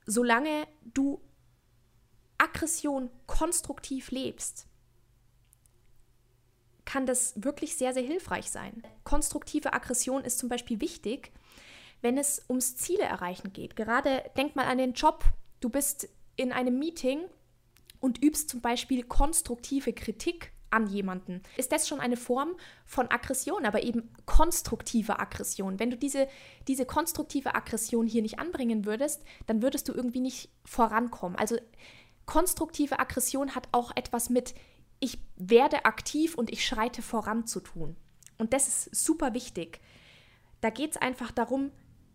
solange 0.07 0.67
du 0.85 1.21
Aggression 2.39 3.11
konstruktiv 3.27 4.11
lebst, 4.11 4.67
kann 6.87 7.05
das 7.07 7.35
wirklich 7.37 7.77
sehr, 7.77 7.93
sehr 7.93 8.03
hilfreich 8.03 8.51
sein. 8.51 8.83
Konstruktive 9.05 9.73
Aggression 9.75 10.25
ist 10.25 10.39
zum 10.39 10.49
Beispiel 10.49 10.81
wichtig, 10.81 11.31
wenn 12.01 12.17
es 12.17 12.43
ums 12.49 12.77
Ziele 12.77 13.05
erreichen 13.05 13.53
geht. 13.53 13.77
Gerade 13.77 14.25
denk 14.37 14.57
mal 14.57 14.67
an 14.67 14.79
den 14.79 14.95
Job. 14.95 15.25
Du 15.61 15.69
bist 15.69 16.09
in 16.37 16.53
einem 16.53 16.79
Meeting 16.79 17.21
und 18.03 18.23
übst 18.23 18.51
zum 18.51 18.61
Beispiel 18.61 19.05
konstruktive 19.05 19.93
Kritik 19.93 20.53
an 20.71 20.87
jemanden. 20.89 21.43
Ist 21.57 21.71
das 21.71 21.87
schon 21.87 22.01
eine 22.01 22.17
Form 22.17 22.57
von 22.85 23.11
Aggression, 23.11 23.65
aber 23.65 23.83
eben 23.83 24.11
konstruktive 24.27 25.21
Aggression? 25.21 25.79
Wenn 25.79 25.91
du 25.91 25.97
diese, 25.97 26.27
diese 26.67 26.85
konstruktive 26.85 27.55
Aggression 27.55 28.07
hier 28.07 28.23
nicht 28.23 28.39
anbringen 28.39 28.85
würdest, 28.85 29.23
dann 29.47 29.63
würdest 29.63 29.89
du 29.89 29.93
irgendwie 29.93 30.21
nicht 30.21 30.51
vorankommen. 30.65 31.39
Also 31.39 31.57
konstruktive 32.27 32.99
Aggression 32.99 33.55
hat 33.55 33.69
auch 33.73 33.93
etwas 33.95 34.31
mit 34.31 34.55
ich 34.99 35.19
werde 35.37 35.85
aktiv 35.85 36.37
und 36.37 36.51
ich 36.53 36.65
schreite 36.65 37.03
voran 37.03 37.47
zu 37.47 37.61
tun. 37.61 37.97
Und 38.39 38.53
das 38.53 38.69
ist 38.69 39.05
super 39.05 39.35
wichtig. 39.35 39.81
Da 40.61 40.71
geht 40.71 40.93
es 40.93 40.97
einfach 40.97 41.33
darum, 41.33 41.73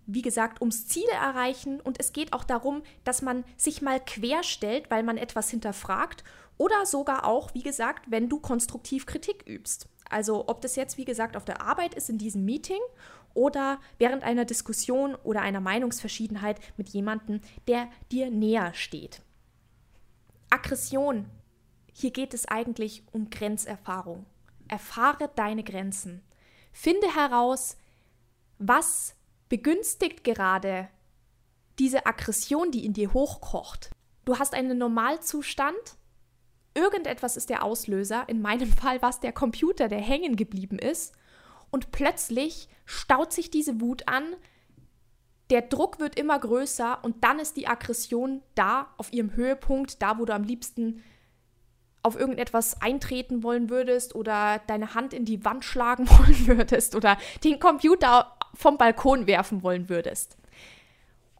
wie 0.08 0.22
gesagt, 0.22 0.62
ums 0.62 0.88
Ziele 0.88 1.12
erreichen 1.12 1.80
und 1.80 2.00
es 2.00 2.14
geht 2.14 2.34
auch 2.34 2.44
darum, 2.44 2.82
dass 3.04 3.22
man 3.22 3.44
sich 3.58 3.82
mal 3.82 4.00
querstellt, 4.00 4.90
weil 4.90 5.04
man 5.04 5.18
etwas 5.18 5.50
hinterfragt 5.50 6.24
oder 6.58 6.86
sogar 6.86 7.26
auch, 7.26 7.54
wie 7.54 7.62
gesagt, 7.62 8.10
wenn 8.10 8.30
du 8.30 8.40
konstruktiv 8.40 9.06
Kritik 9.06 9.44
übst. 9.46 9.88
Also 10.10 10.48
ob 10.48 10.62
das 10.62 10.76
jetzt, 10.76 10.98
wie 10.98 11.06
gesagt, 11.06 11.38
auf 11.38 11.46
der 11.46 11.62
Arbeit 11.62 11.94
ist 11.94 12.10
in 12.10 12.18
diesem 12.18 12.46
Meeting 12.46 12.80
oder 13.34 13.80
während 14.00 14.24
einer 14.24 14.46
Diskussion 14.46 15.14
oder 15.16 15.42
einer 15.42 15.60
Meinungsverschiedenheit 15.60 16.60
mit 16.78 16.90
jemandem, 16.90 17.42
der 17.68 17.90
dir 18.12 18.32
näher 18.32 18.74
steht. 18.74 19.22
Aggression 20.50 21.30
hier 22.00 22.12
geht 22.12 22.36
es 22.36 22.48
eigentlich 22.48 23.02
um 23.12 23.32
Grenzerfahrung. 23.32 24.28
Erfahre 24.68 25.32
deine 25.36 25.64
Grenzen. 25.64 26.22
Finde 26.72 27.08
heraus, 27.16 27.76
was 28.60 29.16
begünstigt 29.50 30.24
gerade 30.24 30.90
diese 31.80 32.06
Aggression, 32.06 32.72
die 32.72 32.86
in 32.86 32.94
dir 32.94 33.14
hochkocht. 33.14 33.92
Du 34.26 34.40
hast 34.40 34.54
einen 34.54 34.78
Normalzustand, 34.78 35.98
irgendetwas 36.74 37.38
ist 37.38 37.50
der 37.50 37.64
Auslöser, 37.64 38.28
in 38.28 38.42
meinem 38.42 38.72
Fall 38.82 39.02
war 39.02 39.10
es 39.10 39.20
der 39.20 39.34
Computer, 39.34 39.88
der 39.88 40.02
hängen 40.02 40.36
geblieben 40.36 40.80
ist, 40.80 41.14
und 41.70 41.92
plötzlich 41.92 42.70
staut 42.86 43.34
sich 43.34 43.52
diese 43.52 43.82
Wut 43.82 44.08
an, 44.08 44.24
der 45.50 45.62
Druck 45.62 46.00
wird 46.00 46.20
immer 46.20 46.40
größer 46.40 47.04
und 47.04 47.24
dann 47.24 47.40
ist 47.40 47.58
die 47.58 47.68
Aggression 47.68 48.42
da 48.56 48.94
auf 48.98 49.14
ihrem 49.14 49.36
Höhepunkt, 49.36 50.02
da 50.02 50.18
wo 50.18 50.26
du 50.26 50.34
am 50.34 50.44
liebsten 50.44 51.04
auf 52.04 52.18
irgendetwas 52.18 52.82
eintreten 52.82 53.44
wollen 53.44 53.70
würdest 53.70 54.16
oder 54.16 54.62
deine 54.68 54.94
Hand 54.94 55.14
in 55.14 55.26
die 55.26 55.44
Wand 55.44 55.66
schlagen 55.66 56.10
wollen 56.10 56.48
würdest 56.48 56.96
oder 56.96 57.18
den 57.44 57.60
Computer 57.60 58.37
vom 58.58 58.78
Balkon 58.78 59.28
werfen 59.28 59.62
wollen 59.62 59.88
würdest. 59.88 60.36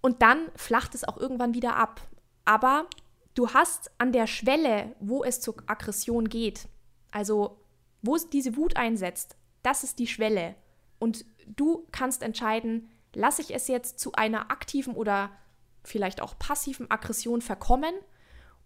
Und 0.02 0.22
dann 0.22 0.52
flacht 0.56 0.94
es 0.94 1.04
auch 1.04 1.18
irgendwann 1.18 1.56
wieder 1.56 1.76
ab. 1.76 2.00
Aber 2.46 2.86
du 3.34 3.54
hast 3.54 3.92
an 3.98 4.12
der 4.12 4.28
Schwelle, 4.28 4.96
wo 5.00 5.24
es 5.24 5.42
zur 5.42 5.56
Aggression 5.66 6.30
geht, 6.30 6.68
also 7.12 7.60
wo 8.04 8.16
es 8.16 8.30
diese 8.30 8.56
Wut 8.56 8.78
einsetzt, 8.78 9.36
das 9.64 9.84
ist 9.84 9.98
die 9.98 10.06
Schwelle. 10.06 10.56
Und 11.00 11.26
du 11.48 11.88
kannst 11.92 12.22
entscheiden, 12.22 12.90
lasse 13.14 13.42
ich 13.42 13.54
es 13.54 13.68
jetzt 13.68 14.00
zu 14.00 14.12
einer 14.14 14.52
aktiven 14.52 14.94
oder 14.94 15.32
vielleicht 15.84 16.22
auch 16.22 16.38
passiven 16.38 16.92
Aggression 16.92 17.42
verkommen 17.42 17.96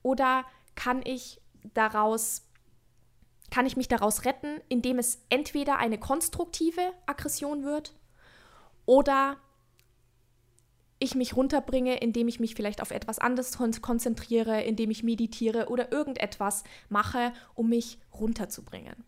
oder 0.03 0.43
kann 0.75 1.01
ich 1.05 1.39
daraus 1.73 2.47
kann 3.49 3.65
ich 3.65 3.75
mich 3.75 3.89
daraus 3.89 4.23
retten, 4.23 4.61
indem 4.69 4.97
es 4.97 5.19
entweder 5.29 5.77
eine 5.77 5.99
konstruktive 5.99 6.93
Aggression 7.05 7.63
wird 7.63 7.93
oder 8.91 9.37
ich 10.99 11.15
mich 11.15 11.37
runterbringe, 11.37 11.95
indem 11.95 12.27
ich 12.27 12.41
mich 12.41 12.55
vielleicht 12.55 12.81
auf 12.81 12.91
etwas 12.91 13.19
anderes 13.19 13.57
konzentriere, 13.81 14.63
indem 14.63 14.91
ich 14.91 15.01
meditiere 15.01 15.69
oder 15.69 15.93
irgendetwas 15.93 16.65
mache, 16.89 17.31
um 17.55 17.69
mich 17.69 17.99
runterzubringen. 18.13 19.05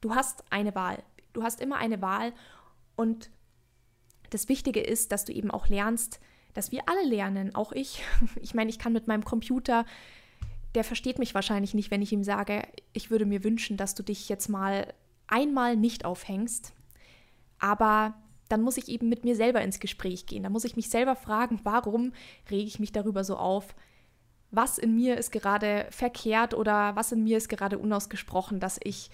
Du 0.00 0.14
hast 0.14 0.44
eine 0.48 0.74
Wahl. 0.74 1.02
Du 1.34 1.42
hast 1.42 1.60
immer 1.60 1.76
eine 1.76 2.00
Wahl 2.00 2.32
und 2.96 3.28
das 4.30 4.48
Wichtige 4.48 4.80
ist, 4.80 5.12
dass 5.12 5.26
du 5.26 5.32
eben 5.34 5.50
auch 5.50 5.68
lernst, 5.68 6.18
dass 6.54 6.72
wir 6.72 6.88
alle 6.88 7.04
lernen, 7.04 7.54
auch 7.54 7.72
ich. 7.72 8.02
Ich 8.40 8.54
meine, 8.54 8.70
ich 8.70 8.78
kann 8.78 8.94
mit 8.94 9.08
meinem 9.08 9.26
Computer 9.26 9.84
der 10.74 10.84
versteht 10.84 11.18
mich 11.18 11.34
wahrscheinlich 11.34 11.74
nicht, 11.74 11.90
wenn 11.90 12.00
ich 12.00 12.12
ihm 12.12 12.24
sage, 12.24 12.62
ich 12.94 13.10
würde 13.10 13.26
mir 13.26 13.44
wünschen, 13.44 13.76
dass 13.76 13.94
du 13.94 14.02
dich 14.02 14.30
jetzt 14.30 14.48
mal 14.48 14.94
einmal 15.26 15.76
nicht 15.76 16.06
aufhängst. 16.06 16.72
Aber 17.58 18.14
dann 18.52 18.60
muss 18.62 18.76
ich 18.76 18.88
eben 18.88 19.08
mit 19.08 19.24
mir 19.24 19.34
selber 19.34 19.62
ins 19.62 19.80
Gespräch 19.80 20.26
gehen. 20.26 20.42
Da 20.42 20.50
muss 20.50 20.64
ich 20.64 20.76
mich 20.76 20.90
selber 20.90 21.16
fragen, 21.16 21.60
warum 21.64 22.12
rege 22.50 22.66
ich 22.66 22.78
mich 22.78 22.92
darüber 22.92 23.24
so 23.24 23.36
auf? 23.36 23.74
Was 24.50 24.76
in 24.76 24.94
mir 24.94 25.16
ist 25.16 25.32
gerade 25.32 25.86
verkehrt 25.90 26.52
oder 26.52 26.94
was 26.94 27.12
in 27.12 27.24
mir 27.24 27.38
ist 27.38 27.48
gerade 27.48 27.78
unausgesprochen, 27.78 28.60
dass 28.60 28.78
ich 28.84 29.10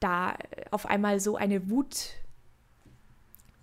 da 0.00 0.34
auf 0.70 0.86
einmal 0.86 1.20
so 1.20 1.36
eine 1.36 1.68
Wut 1.68 2.14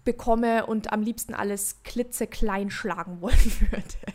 bekomme 0.03 0.67
und 0.67 0.93
am 0.93 1.01
liebsten 1.01 1.34
alles 1.34 1.82
klitzeklein 1.84 2.69
schlagen 2.69 3.19
wollen 3.21 3.51
würde. 3.71 4.13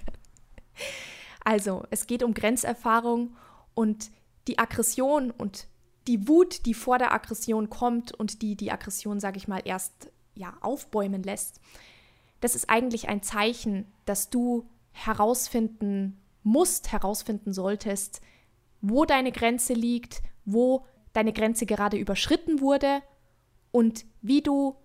Also, 1.45 1.85
es 1.91 2.07
geht 2.07 2.23
um 2.23 2.33
Grenzerfahrung 2.33 3.37
und 3.75 4.13
die 4.47 4.61
Aggression 4.61 5.33
und 5.33 5.67
die 6.07 6.29
Wut, 6.29 6.65
die 6.67 6.75
vor 6.75 6.99
der 6.99 7.13
Aggression 7.13 7.71
kommt 7.71 8.13
und 8.13 8.41
die 8.43 8.55
die 8.57 8.71
Aggression, 8.71 9.19
sage 9.19 9.39
ich 9.39 9.49
mal, 9.49 9.63
erst 9.65 10.12
ja 10.35 10.57
aufbäumen 10.61 11.23
lässt. 11.23 11.61
Das 12.41 12.55
ist 12.55 12.69
eigentlich 12.69 13.09
ein 13.09 13.23
Zeichen, 13.23 13.87
dass 14.05 14.31
du 14.31 14.69
herausfinden 14.93 16.21
musst, 16.43 16.93
herausfinden 16.93 17.53
solltest, 17.53 18.21
wo 18.81 19.05
deine 19.05 19.33
Grenze 19.33 19.75
liegt, 19.75 20.23
wo 20.45 20.85
deine 21.13 21.33
Grenze 21.33 21.67
gerade 21.67 21.97
überschritten 21.97 22.61
wurde 22.61 23.03
und 23.71 24.05
wie 24.21 24.43
du 24.43 24.77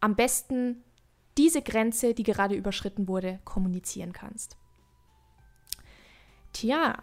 am 0.00 0.16
besten 0.16 0.84
diese 1.38 1.62
Grenze, 1.62 2.14
die 2.14 2.24
gerade 2.24 2.54
überschritten 2.54 3.08
wurde, 3.08 3.40
kommunizieren 3.44 4.12
kannst. 4.12 4.56
Tja, 6.52 6.96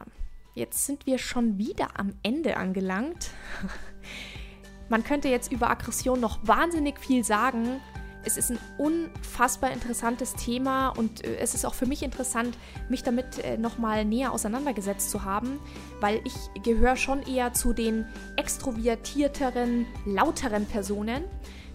jetzt 0.53 0.85
sind 0.85 1.05
wir 1.05 1.17
schon 1.17 1.57
wieder 1.57 1.99
am 1.99 2.13
Ende 2.23 2.57
angelangt. 2.57 3.31
Man 4.89 5.03
könnte 5.03 5.29
jetzt 5.29 5.51
über 5.51 5.69
Aggression 5.69 6.19
noch 6.19 6.39
wahnsinnig 6.43 6.99
viel 6.99 7.23
sagen. 7.23 7.79
Es 8.25 8.35
ist 8.35 8.51
ein 8.51 8.59
unfassbar 8.77 9.71
interessantes 9.71 10.33
Thema 10.33 10.89
und 10.89 11.23
äh, 11.23 11.37
es 11.37 11.53
ist 11.53 11.65
auch 11.65 11.73
für 11.73 11.85
mich 11.85 12.03
interessant, 12.03 12.57
mich 12.89 13.01
damit 13.01 13.39
äh, 13.39 13.57
nochmal 13.57 14.03
näher 14.03 14.33
auseinandergesetzt 14.33 15.09
zu 15.09 15.23
haben, 15.23 15.59
weil 16.01 16.19
ich 16.25 16.63
gehöre 16.63 16.97
schon 16.97 17.21
eher 17.23 17.53
zu 17.53 17.71
den 17.71 18.05
extrovertierteren, 18.35 19.85
lauteren 20.05 20.65
Personen. 20.65 21.23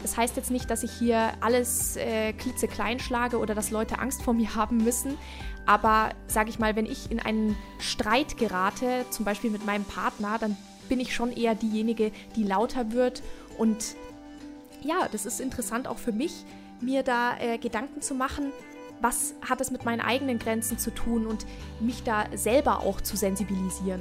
Das 0.03 0.19
heißt 0.19 0.37
jetzt 0.37 0.51
nicht, 0.51 0.71
dass 0.71 0.83
ich 0.83 0.93
hier 0.93 1.33
alles 1.41 1.97
äh, 1.97 2.35
klitzeklein 2.35 3.01
schlage 3.01 3.39
oder 3.39 3.55
dass 3.55 3.71
Leute 3.71 3.99
Angst 3.99 4.23
vor 4.23 4.35
mir 4.35 4.55
haben 4.55 4.77
müssen. 4.77 5.17
Aber 5.65 6.11
sage 6.27 6.51
ich 6.51 6.59
mal, 6.59 6.77
wenn 6.77 6.85
ich 6.85 7.11
in 7.11 7.21
einen 7.21 7.57
Streit 7.79 8.37
gerate, 8.37 9.07
zum 9.09 9.25
Beispiel 9.25 9.51
mit 9.51 9.65
meinem 9.65 9.85
Partner, 9.85 10.37
dann 10.39 10.59
bin 10.89 11.01
ich 11.01 11.15
schon 11.15 11.33
eher 11.33 11.55
diejenige, 11.55 12.13
die 12.37 12.45
lauter 12.45 12.93
wird. 12.93 13.23
Und 13.59 13.97
ja, 14.83 15.09
das 15.11 15.27
ist 15.27 15.41
interessant 15.41 15.87
auch 15.89 15.99
für 15.99 16.13
mich, 16.13 16.45
mir 16.81 17.03
da 17.03 17.39
äh, 17.39 17.59
Gedanken 17.59 18.03
zu 18.03 18.15
machen, 18.15 18.53
was 19.01 19.35
hat 19.49 19.61
es 19.61 19.71
mit 19.71 19.85
meinen 19.85 20.01
eigenen 20.01 20.39
Grenzen 20.39 20.79
zu 20.79 20.91
tun 20.91 21.27
und 21.27 21.47
mich 21.81 22.03
da 22.05 22.27
selber 22.35 22.81
auch 22.81 23.01
zu 23.01 23.17
sensibilisieren. 23.17 24.01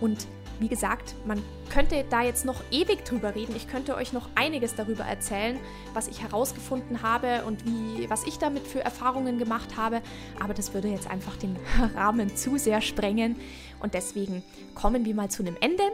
Und 0.00 0.26
wie 0.60 0.68
gesagt, 0.68 1.14
man 1.26 1.42
könnte 1.70 2.04
da 2.10 2.22
jetzt 2.22 2.44
noch 2.44 2.62
ewig 2.70 3.04
drüber 3.04 3.34
reden. 3.34 3.56
Ich 3.56 3.66
könnte 3.66 3.96
euch 3.96 4.12
noch 4.12 4.28
einiges 4.34 4.74
darüber 4.74 5.04
erzählen, 5.04 5.58
was 5.94 6.06
ich 6.06 6.22
herausgefunden 6.22 7.02
habe 7.02 7.44
und 7.46 7.64
wie, 7.64 8.08
was 8.10 8.24
ich 8.24 8.38
damit 8.38 8.66
für 8.66 8.80
Erfahrungen 8.80 9.38
gemacht 9.38 9.76
habe. 9.76 10.02
Aber 10.38 10.54
das 10.54 10.74
würde 10.74 10.88
jetzt 10.88 11.10
einfach 11.10 11.36
den 11.36 11.56
Rahmen 11.96 12.36
zu 12.36 12.58
sehr 12.58 12.82
sprengen. 12.82 13.36
Und 13.80 13.94
deswegen 13.94 14.42
kommen 14.74 15.06
wir 15.06 15.14
mal 15.14 15.30
zu 15.30 15.42
einem 15.42 15.56
Ende. 15.60 15.84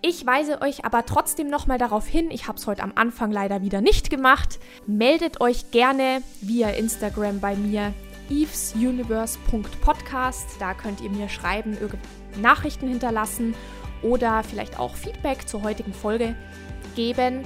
Ich 0.00 0.24
weise 0.24 0.62
euch 0.62 0.84
aber 0.84 1.04
trotzdem 1.04 1.50
nochmal 1.50 1.76
darauf 1.76 2.06
hin, 2.06 2.30
ich 2.30 2.46
habe 2.46 2.56
es 2.56 2.68
heute 2.68 2.84
am 2.84 2.92
Anfang 2.94 3.32
leider 3.32 3.62
wieder 3.62 3.80
nicht 3.80 4.10
gemacht. 4.10 4.60
Meldet 4.86 5.40
euch 5.40 5.72
gerne 5.72 6.22
via 6.40 6.70
Instagram 6.70 7.40
bei 7.40 7.56
mir 7.56 7.92
evesuniverse.podcast. 8.30 10.60
Da 10.60 10.74
könnt 10.74 11.00
ihr 11.00 11.10
mir 11.10 11.28
schreiben, 11.28 11.76
Nachrichten 12.40 12.88
hinterlassen 12.88 13.54
oder 14.02 14.42
vielleicht 14.42 14.78
auch 14.78 14.94
Feedback 14.94 15.48
zur 15.48 15.62
heutigen 15.62 15.92
Folge 15.92 16.34
geben. 16.94 17.42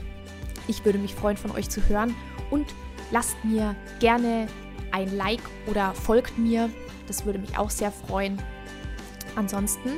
Ich 0.68 0.84
würde 0.84 0.98
mich 0.98 1.14
freuen, 1.14 1.36
von 1.36 1.50
euch 1.50 1.68
zu 1.68 1.86
hören 1.88 2.14
und 2.50 2.66
lasst 3.10 3.36
mir 3.44 3.74
gerne 4.00 4.46
ein 4.92 5.16
Like 5.16 5.42
oder 5.66 5.94
folgt 5.94 6.38
mir. 6.38 6.70
Das 7.06 7.24
würde 7.24 7.38
mich 7.38 7.58
auch 7.58 7.70
sehr 7.70 7.90
freuen. 7.90 8.40
Ansonsten 9.34 9.90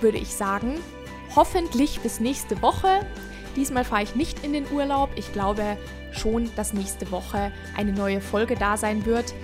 würde 0.00 0.18
ich 0.18 0.34
sagen, 0.34 0.78
hoffentlich 1.36 2.00
bis 2.00 2.20
nächste 2.20 2.62
Woche. 2.62 3.06
Diesmal 3.56 3.84
fahre 3.84 4.04
ich 4.04 4.14
nicht 4.14 4.44
in 4.44 4.52
den 4.52 4.70
Urlaub. 4.70 5.10
Ich 5.16 5.32
glaube 5.32 5.76
schon, 6.12 6.50
dass 6.56 6.72
nächste 6.72 7.10
Woche 7.10 7.52
eine 7.76 7.92
neue 7.92 8.20
Folge 8.20 8.54
da 8.54 8.76
sein 8.76 9.04
wird. 9.06 9.34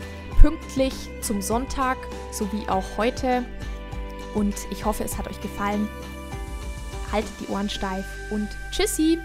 Pünktlich 0.41 0.95
zum 1.23 1.43
Sonntag, 1.43 1.97
sowie 2.31 2.69
auch 2.69 2.85
heute. 2.97 3.45
Und 4.37 4.55
ich 4.71 4.85
hoffe, 4.85 5.03
es 5.03 5.17
hat 5.17 5.29
euch 5.29 5.41
gefallen. 5.41 5.89
Haltet 7.11 7.33
die 7.41 7.51
Ohren 7.51 7.71
steif 7.71 8.05
und 8.29 8.49
tschüssi! 8.71 9.19